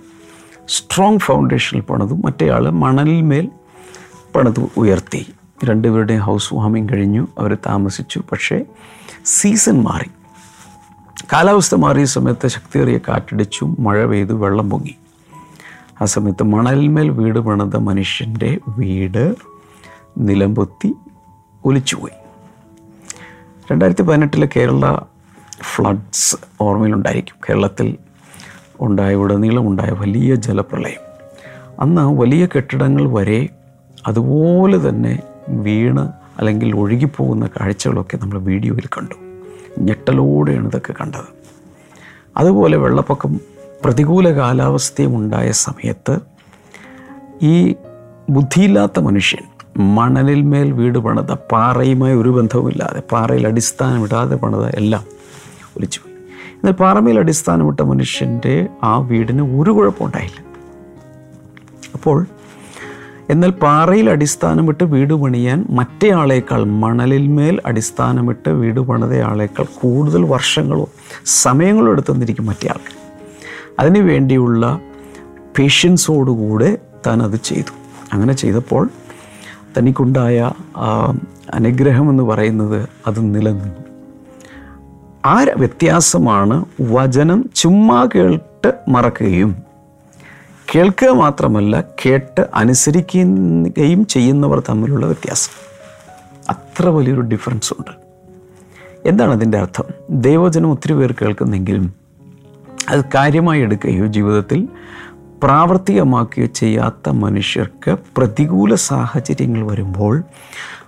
സ്ട്രോങ് 0.67 1.19
ഫൗണ്ടേഷനിൽ 1.19 1.81
പണിതു. 1.81 2.13
മറ്റേയാൾ 2.13 2.69
മണലിന്മേൽ 2.69 3.49
പണിത് 4.35 4.67
ഉയർത്തി. 4.77 5.33
രണ്ടുപേരുടെയും 5.63 6.21
ഹൗസ് 6.21 6.53
വാമിങ് 6.53 6.87
കഴിഞ്ഞു. 6.93 7.27
അവർ 7.39 7.55
താമസിച്ചു. 7.55 8.23
പക്ഷേ 8.31 8.65
സീസൺ 9.25 9.83
മാറി. 9.83 10.09
കാലാവസ്ഥ 11.33 11.75
മാറിയ 11.75 12.05
സമയത്ത് 12.05 12.47
ശക്തിയേറിയ 12.47 12.97
കാറ്റടിച്ചു. 12.97 13.75
മഴ 13.79 14.05
പെയ്തു. 14.05 14.33
വെള്ളം 14.33 14.69
പൊങ്ങി. 14.69 14.95
ആ 16.01 16.05
സമയത്ത് 16.05 16.43
മണലിന്മേൽ 16.43 17.09
വീട് 17.09 17.39
പണിത 17.39 17.75
മനുഷ്യന്റെ 17.77 18.59
വീട് 18.77 19.35
നിലംപൊത്തി 20.17 20.93
ഒലിച്ചുപോയി 21.65 22.13
രണ്ടായിരത്തി 23.71 24.01
പതിനെട്ടിലെ 24.01 24.49
കേരള 24.55 24.99
ഫ്ലഡ്സ് 25.61 26.37
ഓർമ്മയിലുണ്ടായിരിക്കും. 26.61 27.35
കേരളത്തിൽ 27.49 27.97
ഉണ്ടായ 28.81 29.15
ഉടനീളം 29.15 29.67
ഉണ്ടായ 29.67 29.91
വലിയ 29.91 30.35
ജലപ്രളയം. 30.35 31.03
അന്ന് 31.79 32.01
വലിയ 32.21 32.45
കെട്ടിടങ്ങൾ 32.45 33.05
വരെ 33.05 33.49
അതുപോലെ 34.07 34.89
തന്നെ 34.89 35.19
വീണ് 35.49 36.11
അല്ലെങ്കിൽ 36.39 36.75
ഒഴുകിപ്പോകുന്ന 36.75 37.47
കാഴ്ചകളൊക്കെ 37.47 38.17
നമ്മൾ 38.17 38.39
വീഡിയോയിൽ 38.39 38.87
കണ്ടു. 38.97 39.15
ഞെട്ടലോടെയാണ് 39.79 40.67
ഇതൊക്കെ 40.67 40.93
കണ്ടത്. 41.01 41.29
അതുപോലെ 42.37 42.77
വെള്ളപ്പൊക്കം 42.77 43.39
പ്രതികൂല 43.83 44.31
കാലാവസ്ഥയും 44.31 45.15
ഉണ്ടായ 45.15 45.51
സമയത്ത് 45.51 46.15
ഈ 47.43 47.55
ബുദ്ധിയില്ലാത്ത 48.29 48.99
മനുഷ്യൻ 48.99 49.43
മണലിൽ 49.93 50.41
മേൽ 50.41 50.71
വീട് 50.71 50.97
പണിത 50.97 51.33
പാറയുമായി 51.51 52.13
ഒരു 52.13 52.29
ബന്ധവുമില്ലാതെ 52.29 52.99
പാറയിൽ 53.11 53.47
അടിസ്ഥാനമിടാതെ 53.47 54.35
പണിത 54.35 54.65
എല്ലാം 54.75 55.03
ഒലിച്ചുപോയി 55.77 56.09
എന്നാൽ 56.55 56.71
പാറമേൽ 56.73 57.19
അടിസ്ഥാനമിട്ട 57.19 57.81
മനുഷ്യന്റെ 57.81 58.55
ആ 58.83 58.99
വീടിന് 58.99 59.59
ഒരു 59.59 59.71
കുഴപ്പമുണ്ടായില്ല. 59.71 60.39
അപ്പോൾ 61.93 62.25
എന്നാൽ 63.29 63.49
പാറയിൽ 63.49 64.09
അടിസ്ഥാനമിട്ട് 64.09 64.83
വീട് 64.83 65.13
പണിയാൻ 65.13 65.65
മറ്റേ 65.69 66.09
ആളേക്കാൾ 66.11 66.63
മണലിന്മേൽ 66.63 67.61
അടിസ്ഥാനമിട്ട് 67.65 68.49
വീട് 68.49 68.79
പണിതയാളേക്കാൾ 68.79 69.65
കൂടുതൽ 69.81 70.23
വർഷങ്ങളോ 70.25 70.87
സമയങ്ങളോ 71.25 71.91
എടുത്തു 71.91 72.11
തന്നിരിക്കും 72.11 72.45
മറ്റേ 72.45 72.67
ആൾക്ക് 72.67 73.00
അതിനു 73.81 73.99
വേണ്ടിയുള്ള 73.99 74.79
പേഷ്യൻസോടുകൂടെ 75.59 76.77
താൻ 77.07 77.23
അത് 77.23 77.35
ചെയ്തു. 77.35 77.73
അങ്ങനെ 78.13 78.33
ചെയ്തപ്പോൾ 78.33 78.89
തനിക്കുണ്ടായ 79.77 80.51
അനുഗ്രഹം 81.53 82.09
എന്ന് 82.09 82.23
പറയുന്നത് 82.23 82.89
അത് 83.07 83.35
നിലനിന്നു. 83.35 83.81
ആ 85.25 85.43
വ്യത്യാസമാണ് 85.43 86.65
വചനം 86.81 87.49
ചുമ്മാ 87.55 88.07
കേട്ട് 88.15 88.73
മറക്കുകയും 88.87 89.55
കേൾക്കുക 90.75 91.09
മാത്രമല്ല 91.09 91.83
കേട്ട് 92.05 92.47
അനുസരിക്കുകയും 92.55 94.05
ചെയ്യുന്നവർ 94.05 94.59
തമ്മിലുള്ള 94.59 95.05
വ്യത്യാസം. 95.05 95.51
അത്ര 96.49 96.87
വലിയൊരു 96.87 97.21
ഡിഫറൻസ് 97.21 97.73
ഉണ്ട്. 97.73 97.91
എന്താണ് 99.05 99.31
അതിന്റെ 99.31 99.57
അർത്ഥം? 99.57 99.83
ദൈവവചനം 100.09 100.71
ഒത്തിരി 100.71 100.93
പേർ 100.93 101.11
കേൾക്കുന്നെങ്കിലും 101.11 102.00
അത് 102.91 103.05
കാര്യമായി 103.15 103.61
എടുക്കുകയോ 103.61 104.05
ജീവിതത്തിൽ 104.05 104.67
പ്രാവർത്തികമാക്കുകയോ 105.43 106.45
ചെയ്യാത്ത 106.45 107.09
മനുഷ്യർക്ക് 107.09 107.97
പ്രതികൂല 108.17 108.75
സാഹചര്യങ്ങൾ 108.75 109.71
വരുമ്പോൾ 109.71 110.23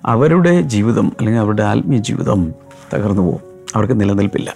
അവരുടെ 0.05 0.61
ജീവിതം 0.61 1.11
അല്ലെങ്കിൽ 1.19 1.41
അവരുടെ 1.41 1.63
ആത്മീയ 1.63 1.99
ജീവിതം 1.99 2.53
തകർന്നു 2.93 3.21
പോകും. 3.21 3.39
അവർക്ക് 3.75 4.01
നിലനിൽപ്പില്ല. 4.01 4.55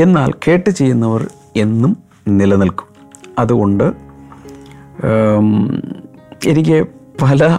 എന്നാൽ 0.00 0.32
കേട്ട് 0.48 0.70
ചെയ്യുന്നവർ 0.70 1.30
എന്നും 1.56 1.96
നിലനിൽക്കും. 2.28 2.86
അതുകൊണ്ട് 3.38 3.92
എനിക്ക് 6.46 6.86
പല 7.22 7.58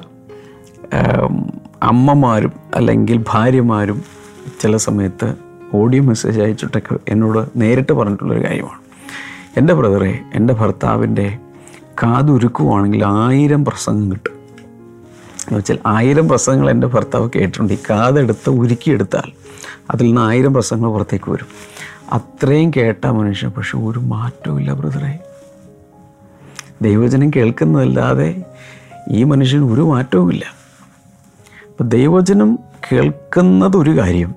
അമ്മമാരും 1.84 2.52
അല്ലെങ്കിൽ 2.76 3.26
ഭാര്യമാരും 3.30 4.04
ചില 4.62 4.78
സമയത്ത് 4.78 5.34
ഓഡിയോ 5.74 6.04
മെസ്സേജ് 6.04 6.42
അയച്ചിട്ടൊക്കെ 6.42 6.98
എന്നോട് 7.10 7.46
നേരിട്ട് 7.56 7.94
പറഞ്ഞിട്ടുള്ളൊരു 7.94 8.46
കാര്യമാണ്. 8.46 8.83
എന്റെ 9.58 9.74
ബ്രദറെ 9.74 10.20
എന്റെ 10.34 10.54
ഭർത്താവിന്റെ 10.54 11.38
കാതുരുക്കുവാണെങ്കിൽ 12.04 13.06
ആയിരം 13.06 13.66
പ്രസംഗം 13.66 14.12
കിട്ടും. 14.12 14.32
എന്ന് 14.32 15.58
വെച്ചാൽ 15.58 15.80
ആയിരം 15.86 16.30
പ്രസംഗങ്ങൾ 16.30 16.70
എന്റെ 16.70 16.88
ഭർത്താവ് 16.88 17.30
കേട്ടിട്ടുണ്ട്. 17.36 17.74
ഈ 17.74 17.78
കാതെടുത്ത് 17.90 18.50
ഉരുക്കിയെടുത്താൽ 18.50 19.32
അതിൽ 19.92 20.06
നിന്ന് 20.06 20.22
ആയിരം 20.22 20.54
പ്രസംഗങ്ങൾ 20.54 20.92
പുറത്തേക്ക് 20.92 21.32
വരും. 21.32 21.48
അത്രയും 22.14 22.72
കേട്ട 22.78 23.08
മനുഷ്യൻ 23.08 23.50
പക്ഷെ 23.50 23.78
ഒരു 23.78 24.00
മാറ്റവും 24.00 24.60
ഇല്ല 24.60 24.74
ബ്രദറെ. 24.74 25.20
ദൈവചനം 26.82 27.30
കേൾക്കുന്നതല്ലാതെ 27.30 28.44
ഈ 29.12 29.24
മനുഷ്യന് 29.24 29.74
ഒരു 29.74 29.82
മാറ്റവുമില്ല 29.82 30.46
അപ്പം 31.70 31.90
ദൈവചനം 31.90 32.60
കേൾക്കുന്നത് 32.92 33.78
ഒരു 33.78 33.98
കാര്യം 33.98 34.36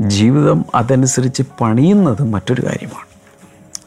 ജീവിതം 0.00 0.64
അതനുസരിച്ച് 0.74 1.42
പണിയുന്നത് 1.60 2.22
മറ്റൊരു 2.22 2.66
കാര്യമാണ്. 2.66 3.17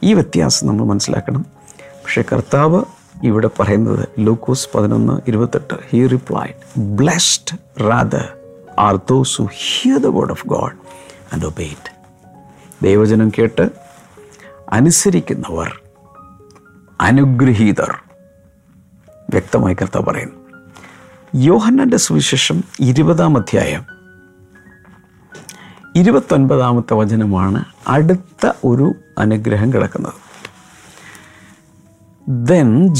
ഈ 0.04 0.14
വ്യത്യാസം 0.14 0.66
നമ്മൾ 0.66 0.84
മനസ്സിലാക്കണം. 0.84 1.46
പക്ഷേ 1.86 2.24
കർത്താവ് 2.32 2.84
ഇവിടെ 3.22 3.50
പറയുന്നത് 3.60 4.08
ലൂക്കോസ് 4.18 4.68
പതിനൊന്ന് 4.74 5.20
ഇരുപത്തെട്ട് 5.28 5.74
he 5.90 6.06
replied 6.06 6.80
blessed 6.80 7.58
rather 7.80 8.32
are 8.78 8.96
those 8.96 9.42
who 9.42 9.48
hear 9.52 9.98
the 9.98 10.06
word 10.06 10.30
of 10.30 10.46
God 10.46 10.72
and 11.32 11.46
obey it 11.46 11.96
ദൈവജനം 12.82 13.32
കേട്ട് 13.38 13.70
അനുസരിക്കുന്നവർ 14.70 15.82
അനുഗ്രഹീതർ 17.00 18.02
വ്യക്തമായി 19.30 19.74
കർത്താവ് 19.74 20.06
പറയുന്നു. 20.06 20.36
യോഹന്നന്റെ 21.34 21.96
സുവിശേഷം 21.96 22.64
ഇരുപതാം 22.80 23.36
അധ്യായം 23.36 23.84
ഇരുപത്തൊൻപതാമത്തെ 25.96 26.94
വചനമാണ് 26.94 27.64
അടുത്ത 27.88 28.52
ഒരു 28.64 28.94
അനുഗ്രഹം 29.16 29.72
കിടക്കുന്നത് 29.72 30.18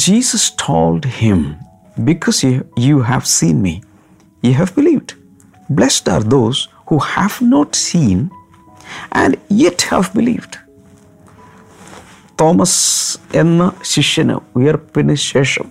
Jesus 0.06 0.50
told 0.50 1.04
him, 1.04 1.56
Because 1.96 2.42
you, 2.42 2.66
you 2.76 3.02
have 3.02 3.26
seen 3.26 3.62
me, 3.62 3.82
you 4.42 4.54
have 4.54 4.74
believed. 4.74 5.14
Blessed 5.68 6.08
are 6.08 6.22
those 6.22 6.68
who 6.86 6.98
have 6.98 7.40
not 7.40 7.74
seen 7.74 8.30
and 9.12 9.36
yet 9.48 9.82
have 9.82 10.12
believed. 10.12 10.58
Thomas 12.40 12.82
എന്ന 13.32 13.64
ശിഷ്യന് 13.82 14.36
ഉയർപ്പിന് 14.58 15.14
ശേഷം 15.14 15.66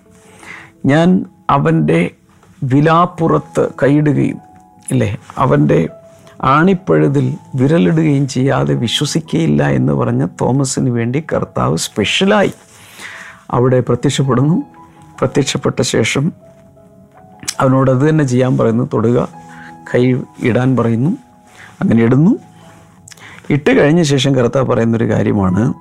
ഞാൻ 0.86 1.10
അവന്റെ 1.50 2.16
വിലാപ്പുറത്ത് 2.62 3.64
കൈയിടുകയും 3.82 4.40
ഇല്ലേ 4.92 5.10
അവന്റെ 5.36 5.80
ആണിപ്പഴുതിൽ 6.44 7.38
വിരലിടുകയും 7.56 8.28
ചെയ്യാതെ 8.28 8.74
വിശ്വസിക്കുകയില്ല 8.74 9.70
എന്ന് 9.70 9.94
പറഞ്ഞ 9.94 10.26
തോമസിന് 10.42 10.90
വേണ്ടി 10.90 11.24
കർത്താവ് 11.34 11.78
സ്പെഷ്യലായി 11.78 12.54
അവിടെ 13.52 13.80
പ്രത്യക്ഷപ്പെടുന്നു. 13.80 14.64
പ്രത്യക്ഷപ്പെട്ട 15.20 15.82
ശേഷം 15.82 16.34
അവനോട് 17.60 17.92
അത് 17.92 18.10
തന്നെ 18.10 18.24
ചെയ്യാൻ 18.24 18.58
പറയുന്നു. 18.58 18.90
തൊടുക 18.94 19.28
കൈ 19.96 20.22
ഇടാൻ 20.40 20.78
പറയുന്നു. 20.78 21.12
അങ്ങനെ 21.82 22.04
ഇടുന്നു. 22.04 22.40
ഇട്ട് 23.50 23.80
കഴിഞ്ഞ 23.80 24.04
ശേഷം 24.04 24.36
കർത്താവ് 24.36 24.66
പറയുന്നൊരു 24.66 25.10
കാര്യമാണ്. 25.10 25.74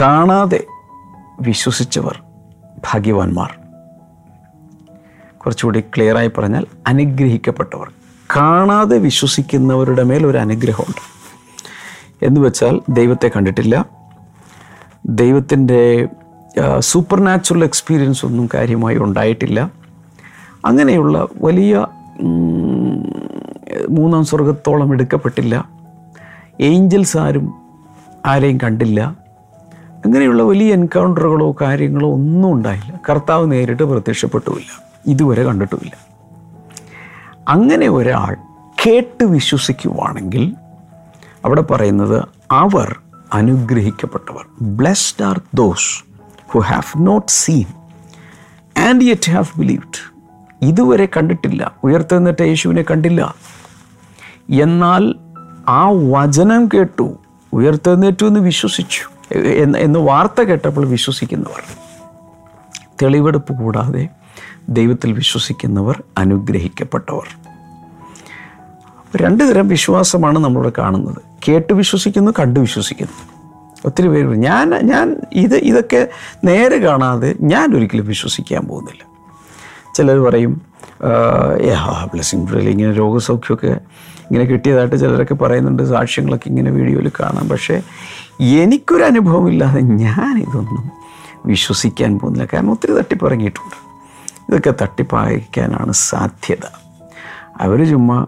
കാണാതെ 0.00 0.66
വിശ്വസിച്ചവർ 1.40 2.22
ഭാഗ്യവാന്മാർ. 2.84 3.58
കുറച്ചുകൂടി 5.36 5.80
ക്ലിയറായി 5.80 6.30
പറഞ്ഞാൽ 6.38 6.66
അനുഗ്രഹിക്കപ്പെട്ടവർ. 6.86 7.92
കാണാതെ 8.36 8.98
വിശ്വസിക്കുന്നവരുടെ 8.98 10.02
മേൽ 10.02 10.26
ഒരു 10.26 10.38
അനുഗ്രഹമുണ്ട്. 10.38 11.18
എന്ന് 12.26 12.40
വെച്ചാൽ 12.40 12.80
ദൈവത്തെ 12.88 13.30
കണ്ടിട്ടില്ല. 13.36 13.86
ദൈവത്തിന്റെ 15.06 16.08
സൂപ്പർ 16.78 17.20
നാച്ചുറൽ 17.20 17.64
എക്സ്പീരിയൻസ് 17.64 18.26
ഒന്നും 18.26 18.48
കാര്യമായി 18.54 18.96
ഉണ്ടായിട്ടില്ല. 18.96 19.70
അങ്ങനെയുള്ള 20.64 21.26
വലിയ 21.36 21.86
മൂന്നാം 23.90 24.24
സ്വർഗത്തോളം 24.24 24.92
എടുക്കപ്പെട്ടില്ല. 24.92 25.68
ഏഞ്ചൽസ് 26.60 27.16
ആരും 27.16 27.54
ആരെയും 28.26 28.58
കണ്ടില്ല. 28.62 29.16
അങ്ങനെയുള്ള 30.04 30.42
വലിയ 30.42 30.72
എൻകൗണ്ടറുകളോ 30.72 31.56
കാര്യങ്ങളോ 31.60 32.12
ഒന്നും 32.12 32.52
ഉണ്ടായില്ല. 32.52 33.00
കർത്താവ് 33.10 33.52
നേരിട്ട് 33.52 33.82
പ്രത്യക്ഷപ്പെട്ടുമില്ല. 33.82 34.82
ഇതുവരെ 35.06 35.44
കണ്ടിട്ടുമില്ല. 35.44 36.07
അങ്ങനെ 37.48 37.88
ഒരാൾ 37.88 38.36
കേട്ട് 38.86 39.24
വിശ്വസിക്കുവാണെങ്കിൽ 39.24 40.54
അവിടെ 41.44 41.62
പറയുന്നത് 41.62 42.24
അവർ 42.50 42.96
അനുഗ്രഹിക്കപ്പെട്ടവർ. 43.32 44.46
Blessed 44.60 45.24
are 45.24 45.40
those 45.54 46.04
who 46.52 46.58
have 46.60 47.06
not 47.06 47.32
seen 47.32 47.66
and 48.88 49.04
yet 49.04 49.30
have 49.30 49.58
believed 49.58 50.18
ഇതുവരെ 50.62 51.06
കണ്ടിട്ടില്ല. 51.06 51.72
ഉയർത്തെഴുന്നേറ്റ 51.84 52.42
യേശുവിനെ 52.42 52.82
കണ്ടില്ല. 52.82 53.34
എന്നാൽ 54.62 55.14
ആ 55.68 55.90
വചനം 55.90 56.68
കേട്ടു. 56.74 57.18
ഉയർത്തെഴുന്നേറ്റു 57.52 58.26
എന്ന് 58.26 58.40
വിശ്വസിച്ചു. 58.40 59.34
എന്ന് 59.78 59.98
വാർത്ത 59.98 60.42
കേട്ടപ്പോൾ 60.42 60.86
വിശ്വസിക്കുന്നവർ. 60.86 61.62
തെളിവെടുപ്പ് 63.02 63.52
കൂടാതെ 63.52 64.08
ദൈവത്തിൽ 64.68 65.12
വിശ്വസിക്കുന്നവർ 65.12 66.02
അനുഗ്രഹിക്കപ്പെട്ടവർ. 66.18 67.28
രണ്ട് 69.16 69.50
തരം 69.50 69.68
വിശ്വാസമാണ് 69.68 70.38
നമ്മളിവിടെ 70.38 70.72
കാണുന്നത്. 70.78 71.20
കേട്ട് 71.48 71.72
വിശ്വസിക്കുന്നു 71.72 72.32
കണ്ടു 72.38 72.60
വിശ്വസിക്കുന്നു. 72.60 73.16
ഒത്തിരി 73.84 74.08
പേര് 74.08 74.26
ഞാൻ 74.26 74.70
ഞാൻ 74.70 75.16
ഇത് 75.32 75.54
ഇതൊക്കെ 75.54 76.08
നേരെ 76.44 76.78
കാണാതെ 76.78 77.34
ഞാൻ 77.40 77.74
ഒരിക്കലും 77.76 78.06
വിശ്വസിക്കാൻ 78.06 78.62
പോകുന്നില്ല. 78.64 79.02
ചിലർ 79.94 80.18
പറയും 80.18 80.60
ബ്ലെസ്സിങ് 82.12 82.46
ബ്രിൽ 82.46 82.68
ഇങ്ങനെ 82.68 82.92
രോഗസൗഖ്യമൊക്കെ 82.92 83.72
ഇങ്ങനെ 84.24 84.44
കിട്ടിയതായിട്ട് 84.44 84.96
ചിലരൊക്കെ 84.96 85.34
പറയുന്നുണ്ട് 85.34 85.82
സാക്ഷ്യങ്ങളൊക്കെ 85.82 86.48
ഇങ്ങനെ 86.48 86.70
വീഡിയോയിൽ 86.70 87.10
കാണാം. 87.20 87.48
പക്ഷേ 87.48 87.82
എനിക്കൊരു 88.40 89.02
അനുഭവമില്ലാതെ 89.02 89.80
ഞാനിതൊന്നും 89.80 90.90
വിശ്വസിക്കാൻ 91.46 92.18
പോകുന്നില്ല. 92.18 92.48
കാരണം 92.52 92.70
ഒത്തിരി 92.70 92.92
തട്ടിപ്പിറങ്ങിയിട്ടുണ്ട് 92.92 93.87
ഇതൊക്കെ 94.50 94.74
തട്ടിപ്പായിക്കാനാണ് 94.82 95.92
സാധ്യത. 95.92 96.66
അവർ 97.60 97.90
ചുമ്മാ 97.90 98.26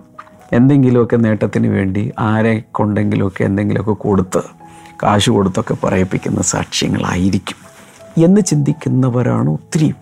എന്തെങ്കിലുമൊക്കെ 0.53 1.17
നേട്ടത്തിന് 1.17 1.67
വേണ്ടി 1.67 2.13
ആരെ 2.19 2.63
കൊണ്ടെങ്കിലുമൊക്കെ 2.73 3.45
എന്തെങ്കിലുമൊക്കെ 3.45 3.93
കൊടുത്ത് 3.93 4.43
കാശ് 5.03 5.31
കൊടുത്തൊക്കെ 5.31 5.77
പറയിപ്പിക്കുന്ന 5.85 6.43
സാക്ഷ്യങ്ങളായിരിക്കും 6.43 7.57
എന്ന് 8.25 8.41
ചിന്തിക്കുന്നവരാണ് 8.41 9.49
ഒത്തിരി. 9.49 9.95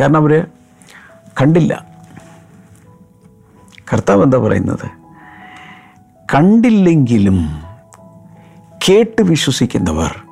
കാരണം 0.00 0.16
അവർ 0.16 0.46
കണ്ടില്ല. 1.40 1.86
കർത്താവ് 3.92 4.22
എന്താ 4.22 4.38
പറയുന്നത്? 4.38 4.90
കണ്ടില്ലെങ്കിലും 6.34 7.62
കേട്ട് 8.88 9.22
വിശ്വസിക്കുന്നവർ 9.22 10.22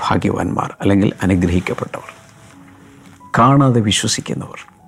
ഭാഗ്യവാന്മാർ 0.00 0.76
അല്ലെങ്കിൽ 0.80 1.12
അനുഗ്രഹിക്കപ്പെട്ടവർ. 1.22 2.17
കാണാതെ 3.38 3.80
വിശ്വസിക്കുന്നവർ. 3.80 4.78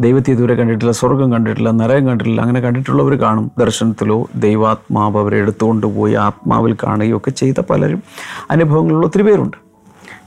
ദൈവത്തെ 0.00 0.30
ഇതുവരെ 0.30 0.54
കണ്ടിട്ടില്ല 0.54 0.92
സ്വർഗം 0.92 1.32
കണ്ടിട്ടില്ല 1.32 1.70
നരകം 1.70 2.06
കണ്ടിട്ടില്ല 2.06 2.40
അങ്ങനെ 2.40 2.60
കണ്ടിട്ടുള്ളവർ 2.60 3.14
കാണും. 3.14 3.50
ദർശനത്തിലോ 3.58 4.28
ദൈവാത്മാവ് 4.34 5.18
അവരെ 5.18 5.38
എടുത്തുകൊണ്ട് 5.38 5.86
പോയി 5.86 6.14
ആത്മാവിൽ 6.14 6.74
കാണുകയോ 6.74 7.16
ഒക്കെ 7.16 7.30
ചെയ്ത 7.30 7.60
പലരും. 7.60 8.02
അനുഭവങ്ങളുള്ള 8.50 9.06
ഒത്തിരി 9.06 9.22
പേരുണ്ട്. 9.22 9.56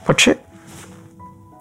പക്ഷേ 0.10 0.36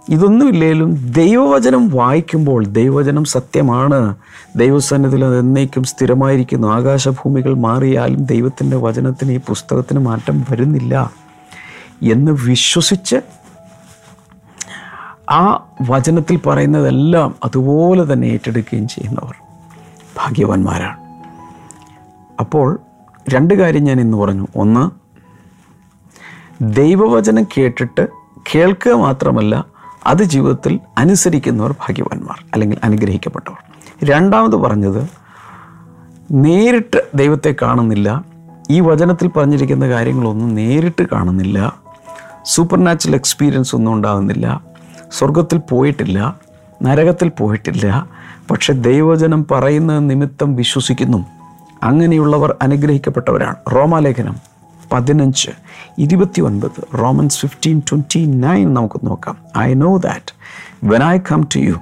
ഇതൊന്നുമില്ലേലും 0.08 1.12
ദൈവവചനം 1.12 1.88
വായിക്കുമ്പോൾ 1.88 2.66
ദൈവവചനം 2.66 3.24
സത്യമാണ്. 3.24 4.14
ദൈവസന്നിധിയിൽ 4.56 5.24
അത് 5.24 5.38
എന്നേക്കും 5.38 5.84
സ്ഥിരമായിരിക്കുന്നു. 5.84 6.68
ആകാശഭൂമികൾ 6.68 7.54
മാറിയാലും 7.54 8.24
ദൈവത്തിന്റെ 8.24 8.76
വചനത്തിന് 8.76 9.32
ഈ 9.32 9.36
പുസ്തകത്തിന് 9.36 9.98
മാറ്റം 9.98 10.44
വരുന്നില്ല 10.50 11.12
എന്ന് 12.02 12.32
വിശ്വസിച്ച് 12.32 13.16
ആ 15.30 15.66
വചനത്തിൽ 15.90 16.36
പറയുന്നതെല്ലാം 16.36 17.34
അതുപോലെ 17.44 18.12
തന്നെ 18.12 18.26
ഏറ്റെടുക്കുകയും 18.26 18.88
ചെയ്യുന്നവർ 18.88 19.34
ഭാഗ്യവാന്മാരാണ്. 20.16 20.96
അപ്പോൾ 22.40 22.80
രണ്ട് 23.28 23.54
കാര്യം 23.54 23.84
ഞാൻ 23.84 24.00
ഇന്ന് 24.00 24.18
പറഞ്ഞു. 24.18 24.46
ഒന്ന് 24.56 24.90
ദൈവവചനം 26.62 27.44
കേട്ടിട്ട് 27.44 28.08
കേൾക്കുക 28.54 28.92
മാത്രമല്ല 28.92 29.64
അത് 30.06 30.22
ജീവിതത്തിൽ 30.22 30.80
അനുസരിക്കുന്നവർ 30.98 31.72
ഭാഗ്യവാന്മാർ 31.72 32.44
അല്ലെങ്കിൽ 32.54 32.78
അനുഗ്രഹിക്കപ്പെട്ടവർ. 32.84 33.56
രണ്ടാമത് 34.04 34.56
പറഞ്ഞത് 34.56 35.08
നേരിട്ട് 36.30 37.08
ദൈവത്തെ 37.14 37.54
കാണുന്നില്ല. 37.62 38.24
ഈ 38.70 38.80
വചനത്തിൽ 38.80 39.28
പറഞ്ഞിരിക്കുന്ന 39.28 39.88
കാര്യങ്ങളൊന്നും 39.88 40.54
നേരിട്ട് 40.54 41.04
കാണുന്നില്ല. 41.12 41.72
സൂപ്പർ 42.44 42.84
നാച്ചുറൽ 42.84 43.14
എക്സ്പീരിയൻസ് 43.14 43.76
ഒന്നും 43.76 43.92
ഉണ്ടാകുന്നില്ല. 43.92 44.68
സ്വർഗത്തിൽ 45.12 45.58
പോയിട്ടില്ല 45.58 46.40
നരകത്തിൽ 46.82 47.28
പോയിട്ടില്ല. 47.28 48.08
പക്ഷെ 48.50 48.72
ദൈവവചനം 48.72 49.46
പറയുന്ന 49.50 49.98
നിമിത്തം 49.98 50.56
വിശ്വസിക്കുന്നു. 50.56 51.26
അങ്ങനെയുള്ളവർ 51.82 52.56
അനുഗ്രഹിക്കപ്പെട്ടവരാണ്. 52.62 53.56
റോമാലേഖനം 53.74 54.36
പതിനഞ്ച് 54.92 55.50
ഇരുപത്തി 55.98 56.40
ഒൻപത് 56.40 56.96
റോമൻസ് 56.98 57.38
ഫിഫ്റ്റീൻ 57.38 57.82
ട്വന്റി 57.90 58.24
നയൻ 58.24 58.74
നമുക്ക് 58.74 59.06
നോക്കാം. 59.06 59.36
I 59.58 59.74
know 59.74 59.96
that 59.96 60.34
when 60.84 61.04
I 61.04 61.18
come 61.32 61.48
to 61.54 61.58
you 61.58 61.74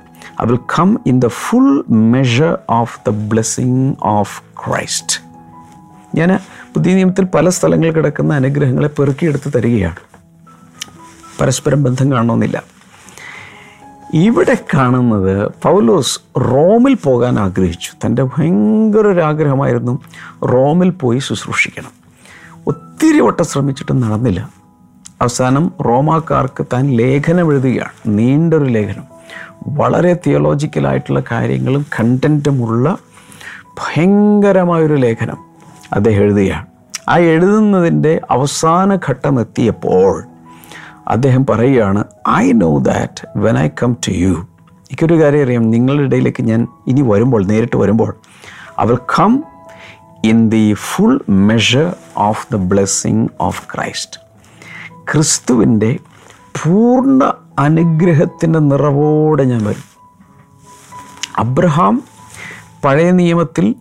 I 0.43 0.47
will 0.47 0.59
come 0.79 1.01
in 1.07 1.21
the 1.21 1.27
full 1.27 1.85
measure 1.91 2.59
of 2.71 3.01
the 3.09 3.11
blessing 3.11 3.95
of 4.03 4.43
Christ 4.67 5.23
ഞാൻ 6.15 6.39
പുതിയ 6.75 6.95
നിയമത്തിൽ 6.95 7.25
പല 7.25 7.49
സ്ഥലങ്ങളിൽ 7.49 7.93
കിടക്കുന്ന 7.93 8.35
അനുഗ്രഹങ്ങളെ 8.35 8.89
പെറുക്കിയെടുത്ത് 8.89 9.53
തരികയാണ്. 9.55 9.97
പരസ്പരം 11.41 11.83
ബന്ധം 11.83 12.13
കാണണമെന്നില്ല. 12.13 12.76
ഇവിടെ 14.15 14.57
കാണുന്നത് 14.75 15.53
പൗലോസ് 15.63 16.21
റോമിൽ 16.39 16.95
പോകാൻ 16.95 17.39
ആഗ്രഹിച്ചു. 17.39 18.07
തന്റെ 18.07 18.23
ഭയങ്കര 18.23 18.99
ഒരു 18.99 19.21
ആഗ്രഹമായിരുന്നു 19.21 19.99
റോമിൽ 20.45 20.91
പോയി 20.91 21.19
ശുശ്രൂഷിക്കണം. 21.19 21.91
ഒത്തിരി 22.67 23.21
വട്ടം 23.21 23.45
ശ്രമിച്ചിട്ടും 23.45 24.01
നടന്നില്ല. 24.01 24.51
അവസാനം 25.21 25.73
റോമാക്കാർക്ക് 25.87 26.67
താൻ 26.73 26.87
ലേഖനം 26.87 27.53
എഴുതുകയാണ് 27.53 28.19
നീണ്ടൊരു 28.19 28.65
ലേഖനം. 28.65 29.05
വളരെ 29.67 30.17
തിയോളജിക്കലായിട്ടുള്ള 30.27 31.23
കാര്യങ്ങളും 31.33 31.87
കണ്ടന്റുമുള്ള 32.01 32.99
ഭയങ്കരമായൊരു 33.65 34.95
ലേഖനം 34.95 35.37
അദ്ദേഹം 35.93 36.23
എഴുതുകയാണ്. 36.23 36.67
ആ 37.09 37.19
എഴുതുന്നതിന്റെ 37.19 38.21
അവസാന 38.31 38.99
ഘട്ടം 39.09 39.41
എത്തിയപ്പോൾ 39.41 40.25
അദ്ദേഹം 41.09 41.47
പറയുകയാണ് 41.47 42.05
I 42.31 42.53
know 42.53 42.79
that 42.79 43.39
when 43.39 43.59
I 43.59 43.69
come 43.83 43.93
to 43.93 44.13
you 44.13 44.35
എനിക്കൊരു 44.81 45.23
കാര്യം 45.23 45.43
അറിയാം 45.43 45.71
നിങ്ങളുടെ 45.71 46.03
ഇടയിലേക്ക് 46.03 46.43
ഞാൻ 46.43 46.67
ഇനി 46.87 47.01
വരുമ്പോൾ 47.01 47.47
നേരിട്ട് 47.47 47.77
വരുമ്പോൾ 47.77 48.17
അവർ 48.79 48.95
come 48.95 49.45
in 50.25 50.51
the 50.51 50.73
full 50.73 51.21
measure 51.29 51.97
of 52.17 52.47
the 52.53 52.57
blessing 52.57 53.29
of 53.41 53.63
Christ 53.75 54.21
ക്രിസ്തുവിന്റെ 55.11 55.99
പൂർണ 56.63 57.33
അനുഗ്രഹത്തിന്റെ 57.59 58.59
നിറവോടെ 58.59 59.45
ഞാൻ 59.45 59.65
വരും. 59.65 59.85
അബ്രഹാം 61.39 62.03
പഴയ 62.85 63.11
നിയമത്തിൽ 63.11 63.75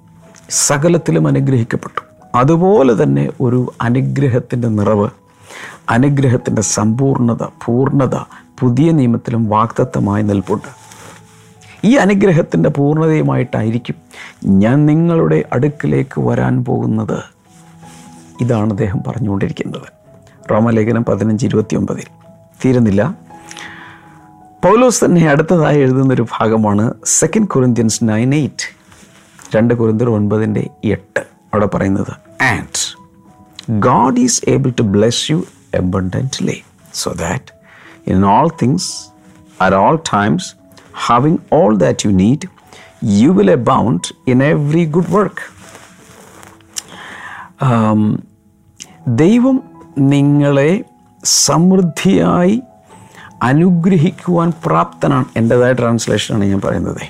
സകലത്തിലും 0.50 1.28
അനുഗ്രഹിക്കപ്പെട്ടു. 1.28 2.02
അതുപോലെ 2.36 3.04
തന്നെ 3.04 3.30
ഒരു 3.42 3.72
അനുഗ്രഹത്തിന്റെ 3.82 4.68
നിറവ് 4.68 5.08
അനുഗ്രഹത്തിന്റെ 5.90 6.62
സമ്പൂർണത 6.62 7.44
പൂർണത 7.44 8.16
പുതിയ 8.60 8.92
നിയമത്തിലും 8.92 9.50
വാക്തത്വമായി 9.50 10.24
നിൽപ്പുണ്ട്. 10.24 10.86
ഈ 11.84 11.96
അനുഗ്രഹത്തിന്റെ 11.96 12.70
പൂർണതയുമായിട്ടായിരിക്കും 12.70 13.96
ഞാൻ 14.46 14.86
നിങ്ങളുടെ 14.86 15.44
അടുക്കിലേക്ക് 15.54 16.22
വരാൻ 16.22 16.66
പോകുന്നത്. 16.66 17.24
ഇതാണ് 18.42 18.70
അദ്ദേഹം 18.70 19.00
പറഞ്ഞുകൊണ്ടിരിക്കുന്നത്. 19.08 19.88
റോമലേഖനം 20.52 21.06
പതിനഞ്ച് 21.06 21.46
ഇരുപത്തി 21.46 21.76
ഒമ്പതിൽ 21.76 22.04
തീരുന്നില്ല. 22.66 23.16
പൗലോസ് 24.64 25.06
തന്നെ 25.06 25.30
അടുത്തതായി 25.30 25.80
എഴുതുന്നൊരു 25.80 26.26
ഭാഗമാണ് 26.40 26.94
സെക്കൻഡ് 27.06 27.48
കൊറിന്ത്യൻസ് 27.48 28.00
നയൻ 28.04 28.36
എയ്റ്റ് 28.36 28.76
രണ്ട് 29.56 29.74
കുരുന്തർ 29.74 30.10
ഒൻപതിന്റെ 30.10 30.70
എട്ട് 30.84 31.20
അവിടെ 31.20 31.66
പറയുന്നത് 31.66 32.44
and 32.44 32.98
God 33.72 34.20
is 34.20 34.42
able 34.48 34.74
to 34.80 34.82
bless 34.82 35.32
you 35.32 35.44
abundantly 35.76 36.58
so 36.94 37.12
that 37.14 37.44
in 38.06 38.24
all 38.26 38.50
things 38.62 38.84
at 39.60 39.74
all 39.74 39.98
times 40.12 40.44
having 41.08 41.38
all 41.50 41.76
that 41.78 42.04
you 42.04 42.12
need 42.16 42.42
you 43.16 43.32
will 43.34 43.50
abound 43.50 44.04
in 44.26 44.40
every 44.44 44.86
good 44.88 45.10
work 45.10 45.40
Um, 47.64 48.02
ദൈവം 49.18 49.58
നിങ്ങളെ 50.06 50.72
സമൃദ്ധിയായി 51.24 52.56
അനുഗ്രഹിക്കുവാൻ 53.44 54.50
പ്രാപ്തനാണ് 54.66 55.28
എന്റെതായ 55.38 55.74
ട്രാൻസ്ലേഷനാണ് 55.74 56.46
ഞാൻ 56.46 56.60
പറയുന്നത് 56.60 57.04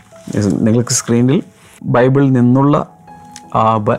നിങ്ങൾക്ക് 0.62 0.94
സ്ക്രീനിൽ 0.94 1.40
ബൈബിളിൽ 1.86 2.30
നിന്നുള്ള 2.32 2.76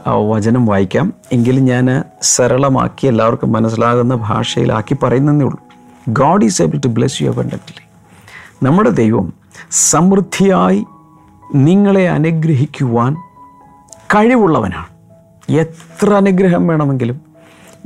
വചനം 0.08 0.66
വായിക്കാം. 0.66 1.12
എങ്കിലും 1.32 1.64
ഞാൻ 1.64 2.04
സരളമാക്കി 2.22 3.06
എല്ലാവർക്കും 3.06 3.52
മനസ്സിലാകുന്ന 3.52 4.14
ഭാഷയിലാക്കി 4.14 4.94
പറയുന്നതേ 4.94 5.44
ഉള്ളൂ. 5.44 5.60
God 6.08 6.44
is 6.44 6.62
able 6.62 6.78
to 6.78 6.88
bless 6.88 7.22
you 7.22 7.30
abundantly 7.30 7.86
നമ്മുടെ 8.62 8.90
ദൈവം 8.90 9.32
സമൃദ്ധിയായി 9.70 10.86
നിങ്ങളെ 11.54 12.08
അനുഗ്രഹിക്കുവാൻ 12.08 13.14
കഴിവുള്ളവനാണ്. 14.14 14.86
എത്ര 15.52 16.14
അനുഗ്രഹം 16.14 16.66
വേണമെങ്കിലും 16.66 17.20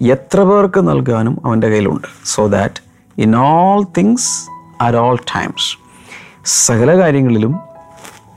എത്ര 0.00 0.42
പേർക്ക് 0.42 0.88
നൽകാനും 0.88 1.38
അവന്റെ 1.44 1.68
കയ്യിലുണ്ട്. 1.68 2.06
So 2.24 2.46
that 2.46 2.83
in 3.18 3.37
all 3.37 3.85
things 3.98 4.30
at 4.83 4.98
all 4.98 5.16
times 5.16 5.78
സകല 6.44 7.00
കാര്യങ്ങളിലും 7.00 7.61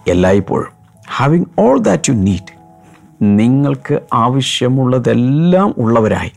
എല്ലായ്പ്പോഴും. 0.08 0.72
Having 1.15 1.46
all 1.60 1.80
that 1.80 2.10
you 2.10 2.15
need 2.15 2.62
നിങ്ങൾക്ക് 3.23 3.99
ആവശ്യമുള്ളതെല്ലാം 4.13 5.75
ഉള്ളവരായി. 5.77 6.31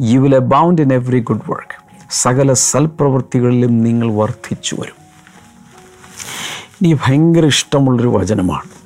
You 0.00 0.18
will 0.20 0.34
abound 0.34 0.82
in 0.82 0.92
every 0.92 1.20
good 1.20 1.50
work 1.50 1.86
സകല 2.10 2.52
സൽപ്രവൃത്തികളിലും 2.52 3.78
നിങ്ങൾ 3.78 4.12
വർദ്ധിച്ചു 4.12 4.76
വരും. 4.76 5.06
ഇനി 6.82 6.92
ഭയങ്കര 6.92 7.46
ഇഷ്ടമുള്ളൊരു 7.46 8.08
വചനമാണ്. 8.08 8.76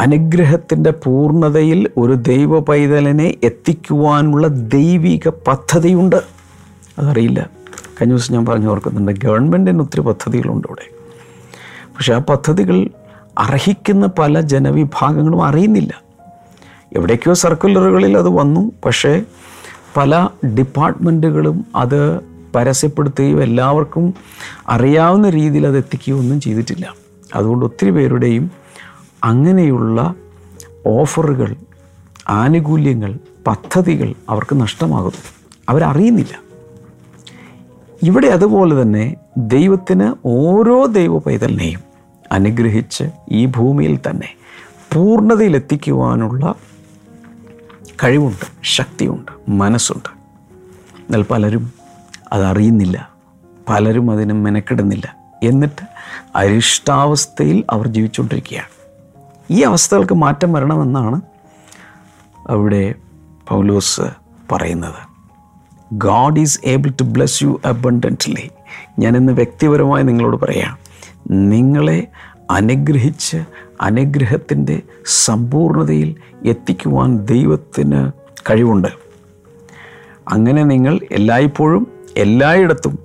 അനുഗ്രഹത്തിന്റെ 0.00 0.90
പൂർണതയിൽ 0.90 1.90
ഒരു 1.96 2.12
ദൈവ 2.12 2.60
പൈതലിനെ 2.60 3.34
എത്തിക്കുവാനുള്ള 3.42 4.46
ദൈവിക 4.46 5.28
പദ്ധതിയുണ്ട്. 5.28 6.16
അതറിയില്ല. 6.98 7.50
കഴിഞ്ഞ 7.80 8.12
ദിവസം 8.12 8.34
ഞാൻ 8.34 8.46
പറഞ്ഞു 8.46 8.68
ഓർക്കുന്നുണ്ട് 8.68 9.12
ഗവൺമെന്റിന് 9.12 9.80
ഒത്തിരി 9.80 10.00
പദ്ധതികളുണ്ട് 10.00 10.68
ഇവിടെ 10.68 10.90
പക്ഷേ 11.84 12.14
ആ 12.14 12.18
പദ്ധതികൾ 12.18 12.88
അർഹിക്കുന്ന 13.38 14.06
പല 14.06 14.40
ജനവിഭാഗങ്ങളും 14.40 15.44
അറിയുന്നില്ല. 15.44 16.07
എവിടേക്കോ 16.96 17.34
സർക്കുലറുകളിൽ 17.34 18.18
അത് 18.18 18.28
വന്നു. 18.28 18.72
പക്ഷേ 18.84 19.24
പല 19.96 20.28
ഡിപ്പാർട്ട്മെന്റുകളും 20.58 21.64
അത് 21.76 22.20
പരസ്യപ്പെടുത്തുകയും 22.54 23.42
എല്ലാവർക്കും 23.42 24.14
അറിയാവുന്ന 24.68 25.30
രീതിയിൽ 25.30 25.66
അത് 25.66 25.76
എത്തിക്കുകയോ 25.76 26.18
ഒന്നും 26.18 26.40
ചെയ്തിട്ടില്ല. 26.40 26.94
അതുകൊണ്ട് 27.34 27.64
ഒത്തിരി 27.64 27.90
പേരുടെയും 27.90 28.50
അങ്ങനെയുള്ള 29.24 30.14
ഓഫറുകൾ 30.86 31.56
ആനുകൂല്യങ്ങൾ 32.28 33.18
പദ്ധതികൾ 33.46 34.14
അവർക്ക് 34.28 34.60
നഷ്ടമാകുന്നു. 34.60 35.22
അവരറിയുന്നില്ല. 35.68 36.48
ഇവിടെ 38.02 38.26
അതുപോലെ 38.26 38.82
തന്നെ 38.82 39.16
ദൈവത്തിന് 39.36 40.12
ഓരോ 40.24 40.86
ദൈവ 40.86 41.18
പൈതലിനെയും 41.18 41.80
അനുഗ്രഹിച്ച് 42.32 43.04
ഈ 43.30 43.46
ഭൂമിയിൽ 43.46 43.98
തന്നെ 44.10 44.34
പൂർണതയിലെത്തിക്കുവാനുള്ള 44.94 46.54
കഴിവുണ്ട് 48.04 48.46
ശക്തിയുണ്ട് 48.62 49.50
മനസ്സുണ്ട്. 49.50 50.08
എന്നാൽ 51.00 51.22
പലരും 51.22 51.72
അതറിയുന്നില്ല 52.32 53.10
പലരും 53.68 54.10
അതിന് 54.10 54.32
മെനക്കെടുന്നില്ല. 54.32 55.16
എന്നിട്ട് 55.42 55.84
അരിഷ്ടാവസ്ഥയിൽ 56.36 57.64
അവർ 57.70 57.88
ജീവിച്ചുകൊണ്ടിരിക്കുകയാണ്. 57.88 58.68
ഈ 59.50 59.62
അവസ്ഥകൾക്ക് 59.62 60.12
മാറ്റം 60.12 60.52
വരണമെന്നാണ് 60.52 61.20
അവിടെ 62.48 62.94
പൗലോസ് 63.48 64.00
പറയുന്നത്. 64.52 65.08
God 65.92 66.40
is 66.40 66.60
able 66.64 66.90
to 66.90 67.02
bless 67.02 67.42
you 67.42 67.60
abundantly 67.64 68.50
ഞാനിന്ന് 68.98 69.32
വ്യക്തിപരമായി 69.32 70.02
നിങ്ങളോട് 70.02 70.36
പറയാം. 70.36 70.78
നിങ്ങളെ 71.30 72.06
അനുഗ്രഹിച്ച് 72.50 73.44
അനുഗ്രഹത്തിന്റെ 73.80 74.82
സമ്പൂർണതയിൽ 75.06 76.14
എത്തിക്കുവാൻ 76.46 77.18
ദൈവത്തിന് 77.18 78.12
കഴിവുണ്ട്. 78.50 78.88
അങ്ങനെ 80.28 80.64
നിങ്ങൾ 80.64 81.00
എല്ലായ്പ്പോഴും 81.12 81.86
എല്ലായിടത്തും 82.16 82.98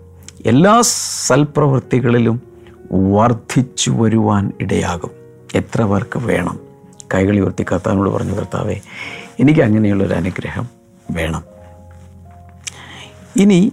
എല്ലാ 0.46 0.82
സൽപ്രവൃത്തികളിലും 1.28 2.42
വർദ്ധിച്ചു 2.92 3.92
വരുവാൻ 3.92 4.52
ഇടയാകും. 4.62 5.12
എത്ര 5.56 5.84
പേർക്ക് 5.84 6.20
വേണം? 6.20 6.60
കൈകളി 7.14 7.40
ഉയർത്തി 7.40 7.66
കർത്താവിനോട് 7.72 8.10
പറഞ്ഞു 8.10 8.34
കർത്താവേ 8.34 8.76
എനിക്ക് 9.40 9.62
അങ്ങനെയുള്ളൊരു 9.62 10.14
അനുഗ്രഹം 10.14 10.68
വേണം. 11.12 11.44
ഇനി 13.36 13.72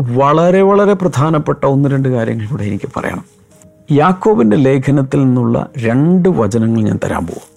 വളരെ 0.00 0.62
വളരെ 0.62 0.92
പ്രധാനപ്പെട്ട 0.92 1.64
ഒന്ന് 1.64 1.88
രണ്ട് 1.88 2.08
കാര്യങ്ങൾ 2.08 2.46
കൂടെ 2.46 2.64
എനിക്ക് 2.64 2.88
പറയണം. 2.96 3.41
യാക്കോബിന്റെ 3.88 4.56
ലേഖനത്തിൽ 4.56 5.24
നിന്നുള്ള 5.24 5.70
രണ്ട് 5.76 6.28
വചനങ്ങൾ 6.28 6.82
ഞാൻ 6.82 7.00
തരാൻ 7.04 7.26
പോകും 7.26 7.48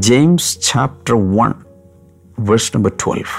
James 0.00 0.60
chapter 0.62 1.14
one 1.36 1.52
verse 2.40 2.76
number 2.76 2.92
twelve 3.04 3.34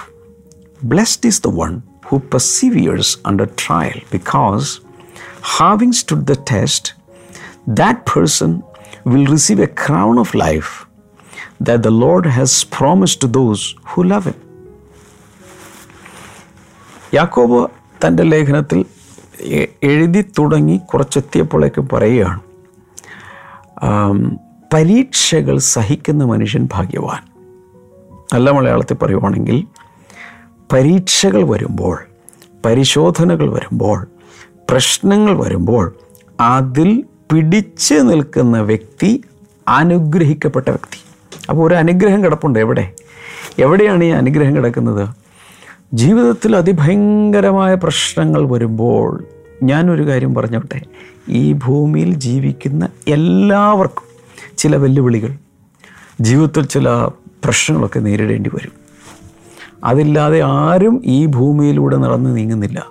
blessed 0.85 1.27
is 1.27 1.41
the 1.41 1.51
one 1.53 1.71
who 2.05 2.17
perseveres 2.33 3.17
under 3.27 3.45
trial 3.45 4.01
because 4.11 4.67
having 5.57 5.93
stood 5.93 6.23
the 6.23 6.37
test 6.51 6.93
that 7.79 8.05
person 8.05 8.51
will 9.05 9.25
receive 9.25 9.59
a 9.59 9.71
crown 9.81 10.17
of 10.17 10.33
life 10.35 10.69
that 11.61 11.83
the 11.83 11.91
Lord 11.93 12.25
has 12.27 12.63
promised 12.77 13.17
to 13.21 13.27
those 13.29 13.61
who 13.85 14.03
love 14.03 14.25
Him. 14.25 14.37
യാക്കോബ് 17.13 17.59
തന്റെ 18.05 18.23
ലേഖനത്തിൽ 18.23 18.79
A- 18.79 18.85
എഴുതി 19.83 20.21
തുടങ്ങി 20.21 20.77
കുറച്ചെത്തിയപ്പോഴേക്ക് 20.77 21.81
പറയുകയാണ് 21.81 22.41
പരീക്ഷകൾ 24.73 25.57
സഹിക്കുന്ന 25.57 26.23
മനുഷ്യൻ 26.23 26.69
ഭാഗ്യവാൻ. 26.73 27.23
നല്ല 28.33 28.51
മലയാളത്തിൽ 28.51 28.93
പറയുവാണെങ്കിൽ 28.93 29.67
പരീക്ഷകൾ 30.73 31.43
വരുമ്പോൾ 31.43 32.05
പരിശോധനകൾ 32.65 33.53
വരുമ്പോൾ 33.53 34.07
പ്രശ്നങ്ങൾ 34.69 35.43
വരുമ്പോൾ 35.43 35.95
അതിൽ 36.39 37.03
പിടിച്ച് 37.31 37.93
നിൽക്കുന്ന 37.93 38.61
വ്യക്തി 38.61 39.23
അനുഗ്രഹിക്കപ്പെട്ട 39.67 40.69
വ്യക്തി. 40.69 40.99
അപ്പോൾ 41.49 41.67
ഒരു 41.67 41.75
അനുഗ്രഹം 41.75 42.23
കിടപ്പുണ്ട് 42.23 42.59
എവിടെ? 42.59 42.93
എവിടെയാണ് 43.59 44.03
ഈ 44.03 44.09
അനുഗ്രഹം 44.09 44.55
കിടക്കുന്നത്? 44.55 45.26
ജീവിതത്തിൽ 45.93 46.55
അതിഭയങ്കരമായ 46.55 47.75
പ്രശ്നങ്ങൾ 47.75 48.49
വരുമ്പോൾ 48.49 49.23
ഞാനൊരു 49.63 50.07
കാര്യം 50.07 50.35
പറഞ്ഞോട്ടെ? 50.35 50.81
ഈ 51.29 51.53
ഭൂമിയിൽ 51.53 52.13
ജീവിക്കുന്ന 52.13 52.89
എല്ലാവർക്കും 53.07 54.03
ചില 54.57 54.75
വെല്ലുവിളികൾ 54.75 55.37
ജീവിതത്തിൽ 56.21 56.65
ചില 56.65 56.89
പ്രശ്നങ്ങളൊക്കെ 57.43 57.99
നേരിടേണ്ടി 57.99 58.49
വരും. 58.53 58.71
അതില്ലാതെ 59.83 60.41
ആരും 60.41 61.01
ഈ 61.05 61.25
ഭൂമിയിലൂടെ 61.25 61.97
നടന്ന് 61.97 62.37
നീങ്ങുന്നില്ല. 62.37 62.87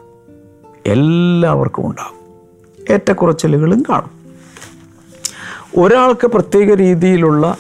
എല്ലാവർക്കും 0.87 1.87
ഉണ്ടാകും 1.87 2.17
ഏറ്റക്കുറച്ചിലുകളും 2.91 3.83
കാണും. 3.89 4.11
ഒരാൾക്ക് 5.85 6.27
പ്രത്യേക 6.27 6.75
രീതിയിലുള്ള 6.75 7.57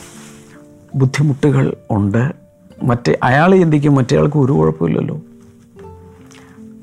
ബുദ്ധിമുട്ടുകൾ 0.94 1.74
ഉണ്ട്. 1.90 2.45
മറ്റേ 2.82 3.18
അയാൾ 3.22 3.56
ചിന്തിക്കും 3.56 3.94
മറ്റേയാൾക്ക് 3.94 4.38
ഒരു 4.38 4.52
കുഴപ്പമില്ലല്ലോ. 4.52 5.20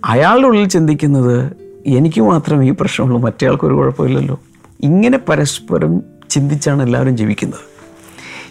അയാളുടെ 0.05 0.47
ഉള്ളിൽ 0.47 0.67
ചിന്തിക്കുന്നത് 0.67 1.53
എനിക്ക് 1.85 2.21
മാത്രം 2.21 2.63
ഈ 2.63 2.73
പ്രശ്നമുള്ളൂ 2.79 3.21
മറ്റേയാൾക്ക് 3.21 3.65
ഒരു 3.65 3.73
കുഴപ്പമില്ലല്ലോ. 3.73 4.39
ഇങ്ങനെ 4.81 5.19
പരസ്പരം 5.29 6.01
ചിന്തിച്ചാണ് 6.29 6.83
എല്ലാവരും 6.83 7.17
ജീവിക്കുന്നത്. 7.17 7.59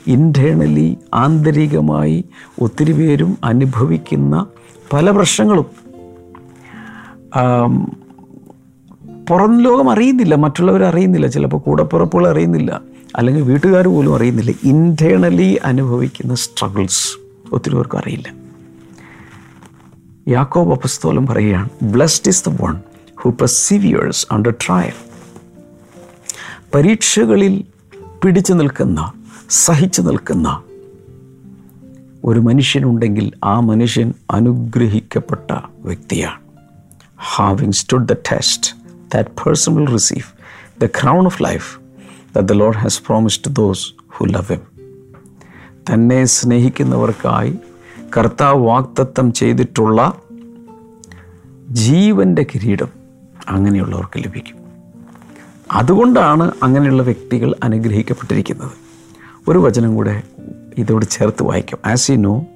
ഇന്റേണലി 0.07 0.99
ആന്തരികമായി 1.15 2.25
ഒത്തിരി 2.61 2.93
പേരും 2.93 3.39
അനുഭവിക്കുന്ന 3.45 4.47
പല 4.93 5.11
പ്രശ്നങ്ങളും. 5.11 5.67
പുറം 9.31 9.61
ലോകം 9.61 9.91
അറിയുന്നില്ല 9.91 10.35
മറ്റുള്ളവർ 10.35 10.85
അറിയുന്നില്ല 10.85 11.27
ചിലപ്പോൾ 11.27 11.57
കൂടപ്പുറപ്പുകൾ 11.57 12.29
അറിയുന്നില്ല 12.29 12.81
അല്ലെങ്കിൽ 13.17 13.43
വീട്ടുകാർ 13.43 13.89
പോലും 13.89 14.17
അറിയുന്നില്ല. 14.17 14.53
ഇന്റേണലി 14.65 15.59
അനുഭവിക്കുന്ന 15.65 16.35
സ്ട്രഗിൾസ് 16.35 17.22
ഒത്തിരി 17.53 17.75
പേർക്കും 17.75 17.99
അറിയില്ല. 17.99 18.35
യാക്കോബ് 20.29 20.73
അപസ്തോലം 20.73 21.27
പറയുകയാണ് 21.27 21.69
blessed 21.83 22.29
is 22.29 22.49
the 22.49 22.59
one 22.61 22.81
who 23.21 23.31
perseveres 23.31 24.27
under 24.31 24.51
trial 24.51 24.93
പരീക്ഷകളിൽ 26.75 27.65
പിടിച്ചു 28.25 28.53
നിൽക്കുന്ന 28.53 29.13
സഹിച്ചു 29.51 30.03
നിൽക്കുന്ന 30.03 30.63
ഒരു 32.25 32.41
മനുഷ്യനുണ്ടെങ്കിൽ 32.41 33.33
ആ 33.45 33.61
മനുഷ്യൻ 33.61 34.15
അനുഗ്രഹിക്കപ്പെട്ട 34.31 35.51
വ്യക്തിയാണ്. 35.79 36.41
Having 37.17 37.73
stood 37.73 38.09
the 38.09 38.13
test 38.13 38.77
that 39.15 39.31
person 39.31 39.75
will 39.75 39.93
receive 39.93 40.25
the 40.83 40.87
crown 40.87 41.25
of 41.25 41.43
life 41.43 41.81
the 42.39 42.53
Lord 42.53 42.77
has 42.77 43.03
promised 43.03 43.55
those 43.55 43.87
who 44.11 44.25
love 44.25 44.53
him 44.53 44.72
തന്നെ 45.91 46.25
സ്നേഹിക്കുന്നവർക്കായി 46.25 47.59
കർത്താവ് 48.17 48.67
വാക്തത്വം 48.67 49.33
ചെയ്തിട്ടുള്ള 49.33 50.13
ജീവന്റെ 51.71 52.47
കിരീടം 52.55 52.89
അങ്ങനെയുള്ളവർക്ക് 53.49 54.25
ലഭിക്കും. 54.25 54.57
അതുകൊണ്ടാണ് 55.73 56.53
അങ്ങനെയുള്ള 56.63 57.03
വ്യക്തികൾ 57.03 57.57
അനുഗ്രഹിക്കപ്പെട്ടിരിക്കുന്നത്. 57.63 58.71
ഒരു 59.49 59.59
വചനം 59.59 59.95
കൂടെ 59.95 60.23
ഇതോട് 60.79 61.05
ചേർത്ത് 61.05 61.43
വായിക്കും. 61.43 61.79
As 61.85 62.11
you 62.11 62.17
know 62.17 62.47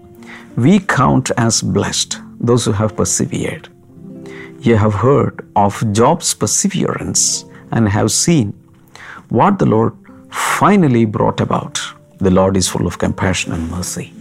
we 0.58 0.78
count 0.78 1.40
as 1.40 1.64
blessed 1.64 2.46
those 2.46 2.66
who 2.66 2.74
have 2.74 2.88
persevered 2.88 3.76
you 4.68 4.74
have 4.74 4.92
heard 4.92 5.32
of 5.56 5.84
Job's 5.84 6.38
perseverance 6.38 7.44
and 7.74 7.88
have 7.88 8.08
seen 8.08 8.52
what 9.32 9.64
the 9.64 9.66
Lord 9.66 9.92
finally 10.58 11.04
brought 11.04 11.42
about 11.42 11.95
the 12.22 12.28
Lord 12.28 12.56
is 12.56 12.70
full 12.70 12.84
of 12.84 12.98
compassion 13.02 13.52
and 13.52 13.72
mercy 13.72 14.12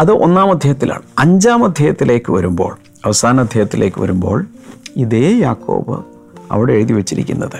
അത് 0.00 0.12
ഒന്നാം 0.12 0.50
അധ്യായത്തിലാണ്. 0.50 1.02
അഞ്ചാം 1.18 1.64
അധ്യായത്തിലേക്ക് 1.64 2.32
വരുമ്പോൾ 2.32 2.76
അവസാന 3.04 3.40
അധ്യായത്തിലേക്ക് 3.40 4.00
വരുമ്പോൾ 4.00 4.46
ഇതേ 4.96 5.38
യാക്കോബ് 5.38 6.04
അവിടെ 6.52 6.72
എഴുതി 6.72 6.92
വച്ചിരിക്കുന്നത്. 6.92 7.58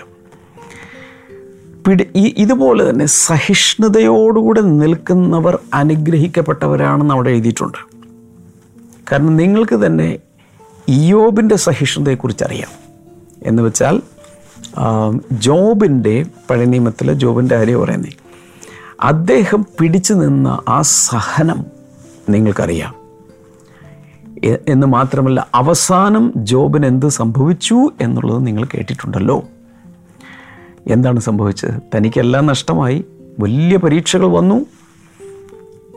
പിടി 1.87 2.07
ഇതുപോലെ 2.15 2.91
തന്നെ 2.91 3.07
സഹിഷ്ണുതയോടുകൂടെ 3.07 4.61
നിൽക്കുന്നവർ 4.61 5.59
അനുഗ്രഹിക്കപ്പെട്ടവരാണെന്ന് 5.75 7.15
അവിടെ 7.15 7.31
എഴുതിയിട്ടുണ്ട്. 7.31 7.79
കാരണം 9.13 9.37
നിങ്ങൾക്ക് 9.37 9.87
തന്നെ 9.87 10.19
ഇയോബിന്റെ 10.89 11.57
സഹിഷ്ണുതയെക്കുറിച്ച് 11.57 12.45
അറിയാം 12.45 12.69
എന്ന് 13.43 13.63
വെച്ചാൽ 13.63 14.03
ജോബിന്റെ 15.33 16.27
പഴയ 16.51 16.65
നിയമത്തിൽ 16.65 17.13
ജോബിന്റെ 17.13 17.57
കാര്യം 17.57 17.81
പറയുന്നേ 17.81 18.11
അദ്ദേഹം 19.01 19.67
പിടിച്ചു 19.81 20.15
നിന്ന 20.15 20.59
ആ 20.69 20.83
സഹനം 20.83 21.65
നിങ്ങൾക്കറിയാം. 22.29 22.95
എന്ന് 24.69 24.87
മാത്രമല്ല 24.87 25.49
അവസാനം 25.55 26.33
ജോബിന് 26.37 26.87
എന്ത് 26.87 27.09
സംഭവിച്ചു 27.09 27.89
എന്നുള്ളത് 28.01 28.47
നിങ്ങൾ 28.47 28.65
കേട്ടിട്ടുണ്ടല്ലോ. 28.65 29.45
എന്താണ് 30.87 31.21
സംഭവിച്ചത്? 31.21 31.97
തനിക്കെല്ലാം 31.97 32.47
നഷ്ടമായി 32.47 33.05
വലിയ 33.41 33.77
പരീക്ഷകൾ 33.77 34.27
വന്നു. 34.27 34.67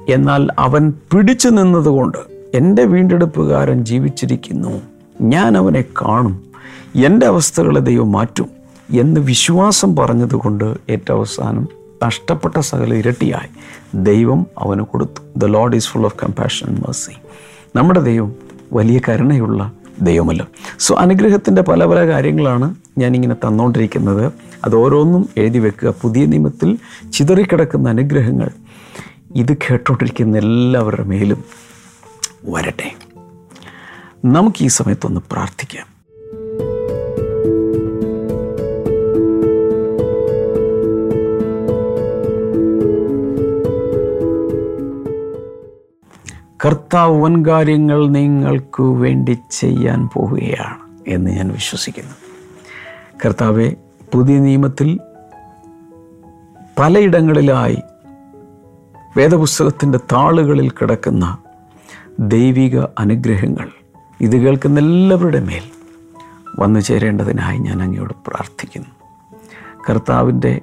എന്നാൽ 0.10 0.48
അവൻ 0.60 0.94
പിടിച്ചു 1.12 1.50
നിന്നതുകൊണ്ട് 1.50 2.18
എന്റെ 2.54 2.84
വീണ്ടെടുപ്പുകാരൻ 2.84 3.86
ജീവിച്ചിരിക്കുന്നു. 3.86 4.82
ഞാൻ 5.22 5.58
അവനെ 5.58 5.82
കാണും. 5.82 6.51
എന്റെ 6.96 7.26
അവസ്ഥകളെ 7.26 7.80
ദൈവം 7.80 8.12
മാറ്റും 8.12 8.50
എന്ന് 8.92 9.22
വിശ്വാസം 9.22 9.96
പറഞ്ഞതുകൊണ്ട് 9.96 10.78
ഏറ്റവും 10.90 11.18
അവസാനം 11.18 11.68
നഷ്ടപ്പെട്ട 12.04 12.60
സകല 12.60 12.94
ഇരട്ടിയായി 12.94 13.50
ദൈവം 14.04 14.46
അവന് 14.58 14.82
കൊടുത്തു. 14.82 15.40
The 15.40 15.46
Lord 15.46 15.76
is 15.76 15.88
full 15.88 16.06
of 16.06 16.16
compassion 16.24 16.68
mercy. 16.68 17.14
നമ്മുടെ 17.76 18.00
ദൈവം 18.00 18.36
വലിയ 18.74 19.00
കരുണയുള്ള 19.10 19.72
ദൈവമല്ലോ. 20.02 20.46
സോ 20.80 20.96
അനുഗ്രഹത്തിന്റെ 20.96 21.62
പല 21.62 21.86
പല 21.86 22.08
കാര്യങ്ങളാണ് 22.08 22.76
ഞാനിങ്ങനെ 22.98 23.34
തന്നുകൊണ്ടിരിക്കുന്നത് 23.34 24.34
അത് 24.66 24.76
ഓരോന്നും 24.76 25.30
എഴുതി 25.38 25.60
വെക്കുക. 25.60 25.94
പുതിയ 26.02 26.26
നിയമത്തിൽ 26.26 26.78
ചിതറിക്കിടക്കുന്ന 27.14 27.90
അനുഗ്രഹങ്ങൾ 27.90 28.50
ഇത് 29.36 29.58
കേട്ടോണ്ടിരിക്കുന്ന 29.58 30.38
എല്ലാവരുടെ 30.38 31.04
മേലും 31.04 31.44
വരട്ടെ. 32.46 32.96
നമുക്ക് 34.26 34.64
ഈ 34.64 34.68
സമയത്തൊന്ന് 34.68 35.22
പ്രാർത്ഥിക്കാം. 35.32 35.91
കർത്താവ് 46.66 47.22
വൻ 47.22 47.46
കാര്യങ്ങൾ 47.46 48.08
നിങ്ങൾക്ക് 48.08 48.84
വേണ്ടി 48.84 49.38
ചെയ്യാൻ 49.52 50.10
പോവുകയാണ് 50.14 50.76
എന്ന് 51.08 51.32
ഞാൻ 51.32 51.48
വിശ്വസിക്കുന്നു. 51.48 52.12
കർത്താവെ 53.26 53.76
പുതിയ 54.14 54.40
നിയമത്തിൽ 54.40 55.00
പലയിടങ്ങളിലായി 56.80 57.78
വേദപുസ്തകത്തിന്റെ 59.18 59.98
താളുകളിൽ 59.98 60.70
കിടക്കുന്ന 60.70 61.38
ദൈവിക 62.20 62.80
അനുഗ്രഹങ്ങൾ 63.00 63.70
ഇത് 64.22 64.38
കേൾക്കുന്ന 64.38 64.80
എല്ലാവരുടെ 64.80 65.40
മേൽ 65.40 65.64
വന്നു 66.60 66.80
ചേരേണ്ടതിനായി 66.80 67.58
ഞാൻ 67.58 67.82
അങ്ങയോട് 67.82 68.14
പ്രാർത്ഥിക്കുന്നു. 68.28 68.90
കർത്താവിന്റെ 69.90 70.62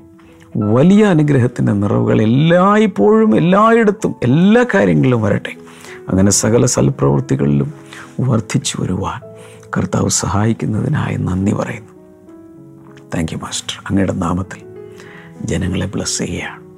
വലിയ 0.57 1.05
അനുഗ്രഹത്തിന്റെ 1.05 1.73
നിറവുകൾ 1.73 2.23
എല്ലായ്പ്പോഴും 2.23 3.37
എല്ലായിടത്തും 3.37 4.15
എല്ലാ 4.23 4.65
കാര്യങ്ങളിലും 4.75 5.23
വരട്ടെ. 5.23 5.68
അങ്ങനെ 6.09 6.31
സകല 6.31 6.67
സൽപ്രവൃത്തികളിലും 6.67 7.75
വർദ്ധിച്ചു 8.21 8.83
വരുവാൻ 8.83 9.21
കർത്താവ് 9.77 10.09
സഹായിക്കുന്നതിനായി 10.09 11.17
നന്ദി 11.17 11.53
പറയുന്നു. 11.53 11.93
താങ്ക് 13.15 13.33
യു 13.33 13.39
മാസ്റ്റർ 13.39 13.83
അങ്ങയുടെ 13.91 14.13
നാമത്തിൽ 14.13 14.59
ജനങ്ങളെ 15.45 15.87
ബ്ലസ് 15.87 16.19
ചെയ്യുകയാണ്. 16.19 16.69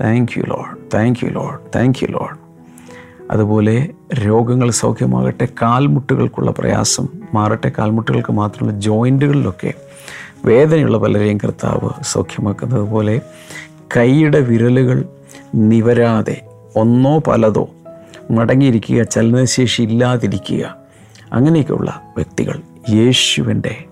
Thank 0.00 0.38
you 0.38 0.44
Lord 0.44 0.76
thank 0.94 1.24
you 1.24 1.30
Lord 1.30 1.58
thank 1.76 2.04
you 2.04 2.08
Lord 2.08 2.44
അതുപോലെ 3.30 3.90
രോഗങ്ങൾ 4.26 4.70
സൗഖ്യമാകട്ടെ 4.70 5.48
കാൽമുട്ടുകൾക്കുള്ള 5.62 6.50
പ്രയാസം 6.50 7.08
മാറട്ടെ 7.34 7.72
കാൽമുട്ടുകൾക്ക് 7.78 8.32
മാത്രമല്ല 8.32 8.80
ജോയിന്റുകളിലൊക്കെ 8.80 9.74
വേദനയുള്ള 10.44 10.98
പലരെയും 10.98 11.38
കർത്താവ് 11.38 12.04
സൗഖ്യമാക്കുന്നത് 12.04 12.80
പോലെ 12.80 13.20
കൈയുടെ 13.96 14.40
വിരലുകൾ 14.40 15.04
നിവരാതെ 15.54 16.42
ഒന്നോ 16.76 17.18
പലതോ 17.18 17.68
മടങ്ങിയിരിക്കുക 18.30 19.02
ചലനശേഷി 19.02 19.82
ഇല്ലാതിരിക്കുക. 19.82 20.76
അങ്ങനെയൊക്കെയുള്ള 21.32 22.02
വ്യക്തികൾ 22.16 22.60
യേശുവിന്റെ 22.90 23.84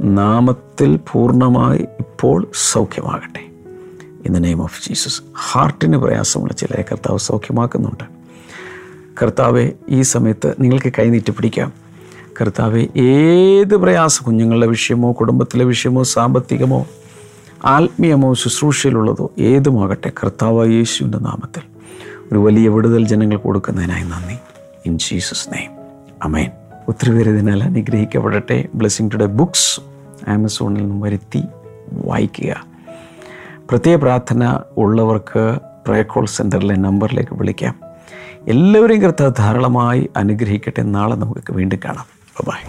നാമത്തിൽ 0.00 1.00
പൂർണമായി 1.12 1.78
ഇപ്പോൾ 1.78 2.46
സൗഖ്യമാകട്ടെ. 2.72 3.46
In 4.26 4.34
the 4.34 4.36
name 4.36 4.62
of 4.62 4.88
Jesus 4.88 5.22
ഹാർട്ടിന് 5.52 5.96
പ്രയാസമുള്ള 5.96 6.52
ചിലരെ 6.52 6.84
കർത്താവ് 6.92 7.18
സൗഖ്യമാക്കുന്നുണ്ട്. 7.18 8.04
കർത്താവെ 9.22 9.72
ഈ 9.88 10.02
സമയത്ത് 10.02 10.54
നിങ്ങൾക്ക് 10.60 10.92
കൈനീട്ടി 10.98 11.30
പിടിക്കാം. 11.30 11.72
കർത്താവെ 12.40 13.00
ഏത് 13.00 13.76
പ്രയാസം 13.76 14.24
കുഞ്ഞുങ്ങളുടെ 14.24 14.66
വിഷയമോ 14.66 15.12
കുടുംബത്തിലെ 15.12 15.64
വിഷയമോ 15.64 16.02
സാമ്പത്തികമോ 16.02 16.86
ആത്മീയമോ 17.64 18.34
ശുശ്രൂഷയിലുള്ളതോ 18.34 19.30
ഏതുമാകട്ടെ 19.38 20.08
കർത്താവ് 20.08 20.72
യേശുവിന്റെ 20.72 21.18
നാമത്തിൽ 21.18 21.75
ഒരു 22.32 22.38
വലിയ 22.38 22.68
വിടുതൽ 22.68 23.06
ജനങ്ങൾ 23.06 23.36
കൊടുക്കുന്നതിനായി 23.36 24.02
നന്ദി. 24.02 24.36
ഇൻ 24.86 24.98
ജീസസ് 24.98 25.48
നെയിം 25.54 25.70
അമേൻ 26.22 26.50
ഒത്തിരി 26.88 27.10
പേര് 27.10 27.30
ഇതിനാൽ 27.30 27.62
അനുഗ്രഹിക്കപ്പെടട്ടെ. 27.62 28.68
ബ്ലെസ്സിങ് 28.74 29.10
ടുഡേ 29.10 29.24
ബുക്സ് 29.24 29.80
ആമസോണിൽ 30.30 30.80
നിന്നും 30.80 31.00
വരുത്തി 31.00 31.42
വായിക്കുക. 31.92 32.66
പ്രത്യേക 33.70 33.98
പ്രാർത്ഥന 33.98 34.60
ഉള്ളവർക്ക് 34.76 35.58
പ്രയർ 35.86 36.04
കോൾ 36.04 36.26
സെന്ററിലെ 36.26 36.74
നമ്പറിലേക്ക് 36.74 37.34
വിളിക്കാം. 37.34 37.80
എല്ലാവരെയും 38.48 39.02
കർത്താവ് 39.02 39.32
ധാരാളമായി 39.38 40.10
അനുഗ്രഹിക്കട്ടെ. 40.16 40.82
നാളെ 40.82 41.14
നമുക്ക് 41.14 41.52
വീണ്ടും 41.52 41.80
കാണാം. 41.84 42.06
ബൈ 42.46 42.60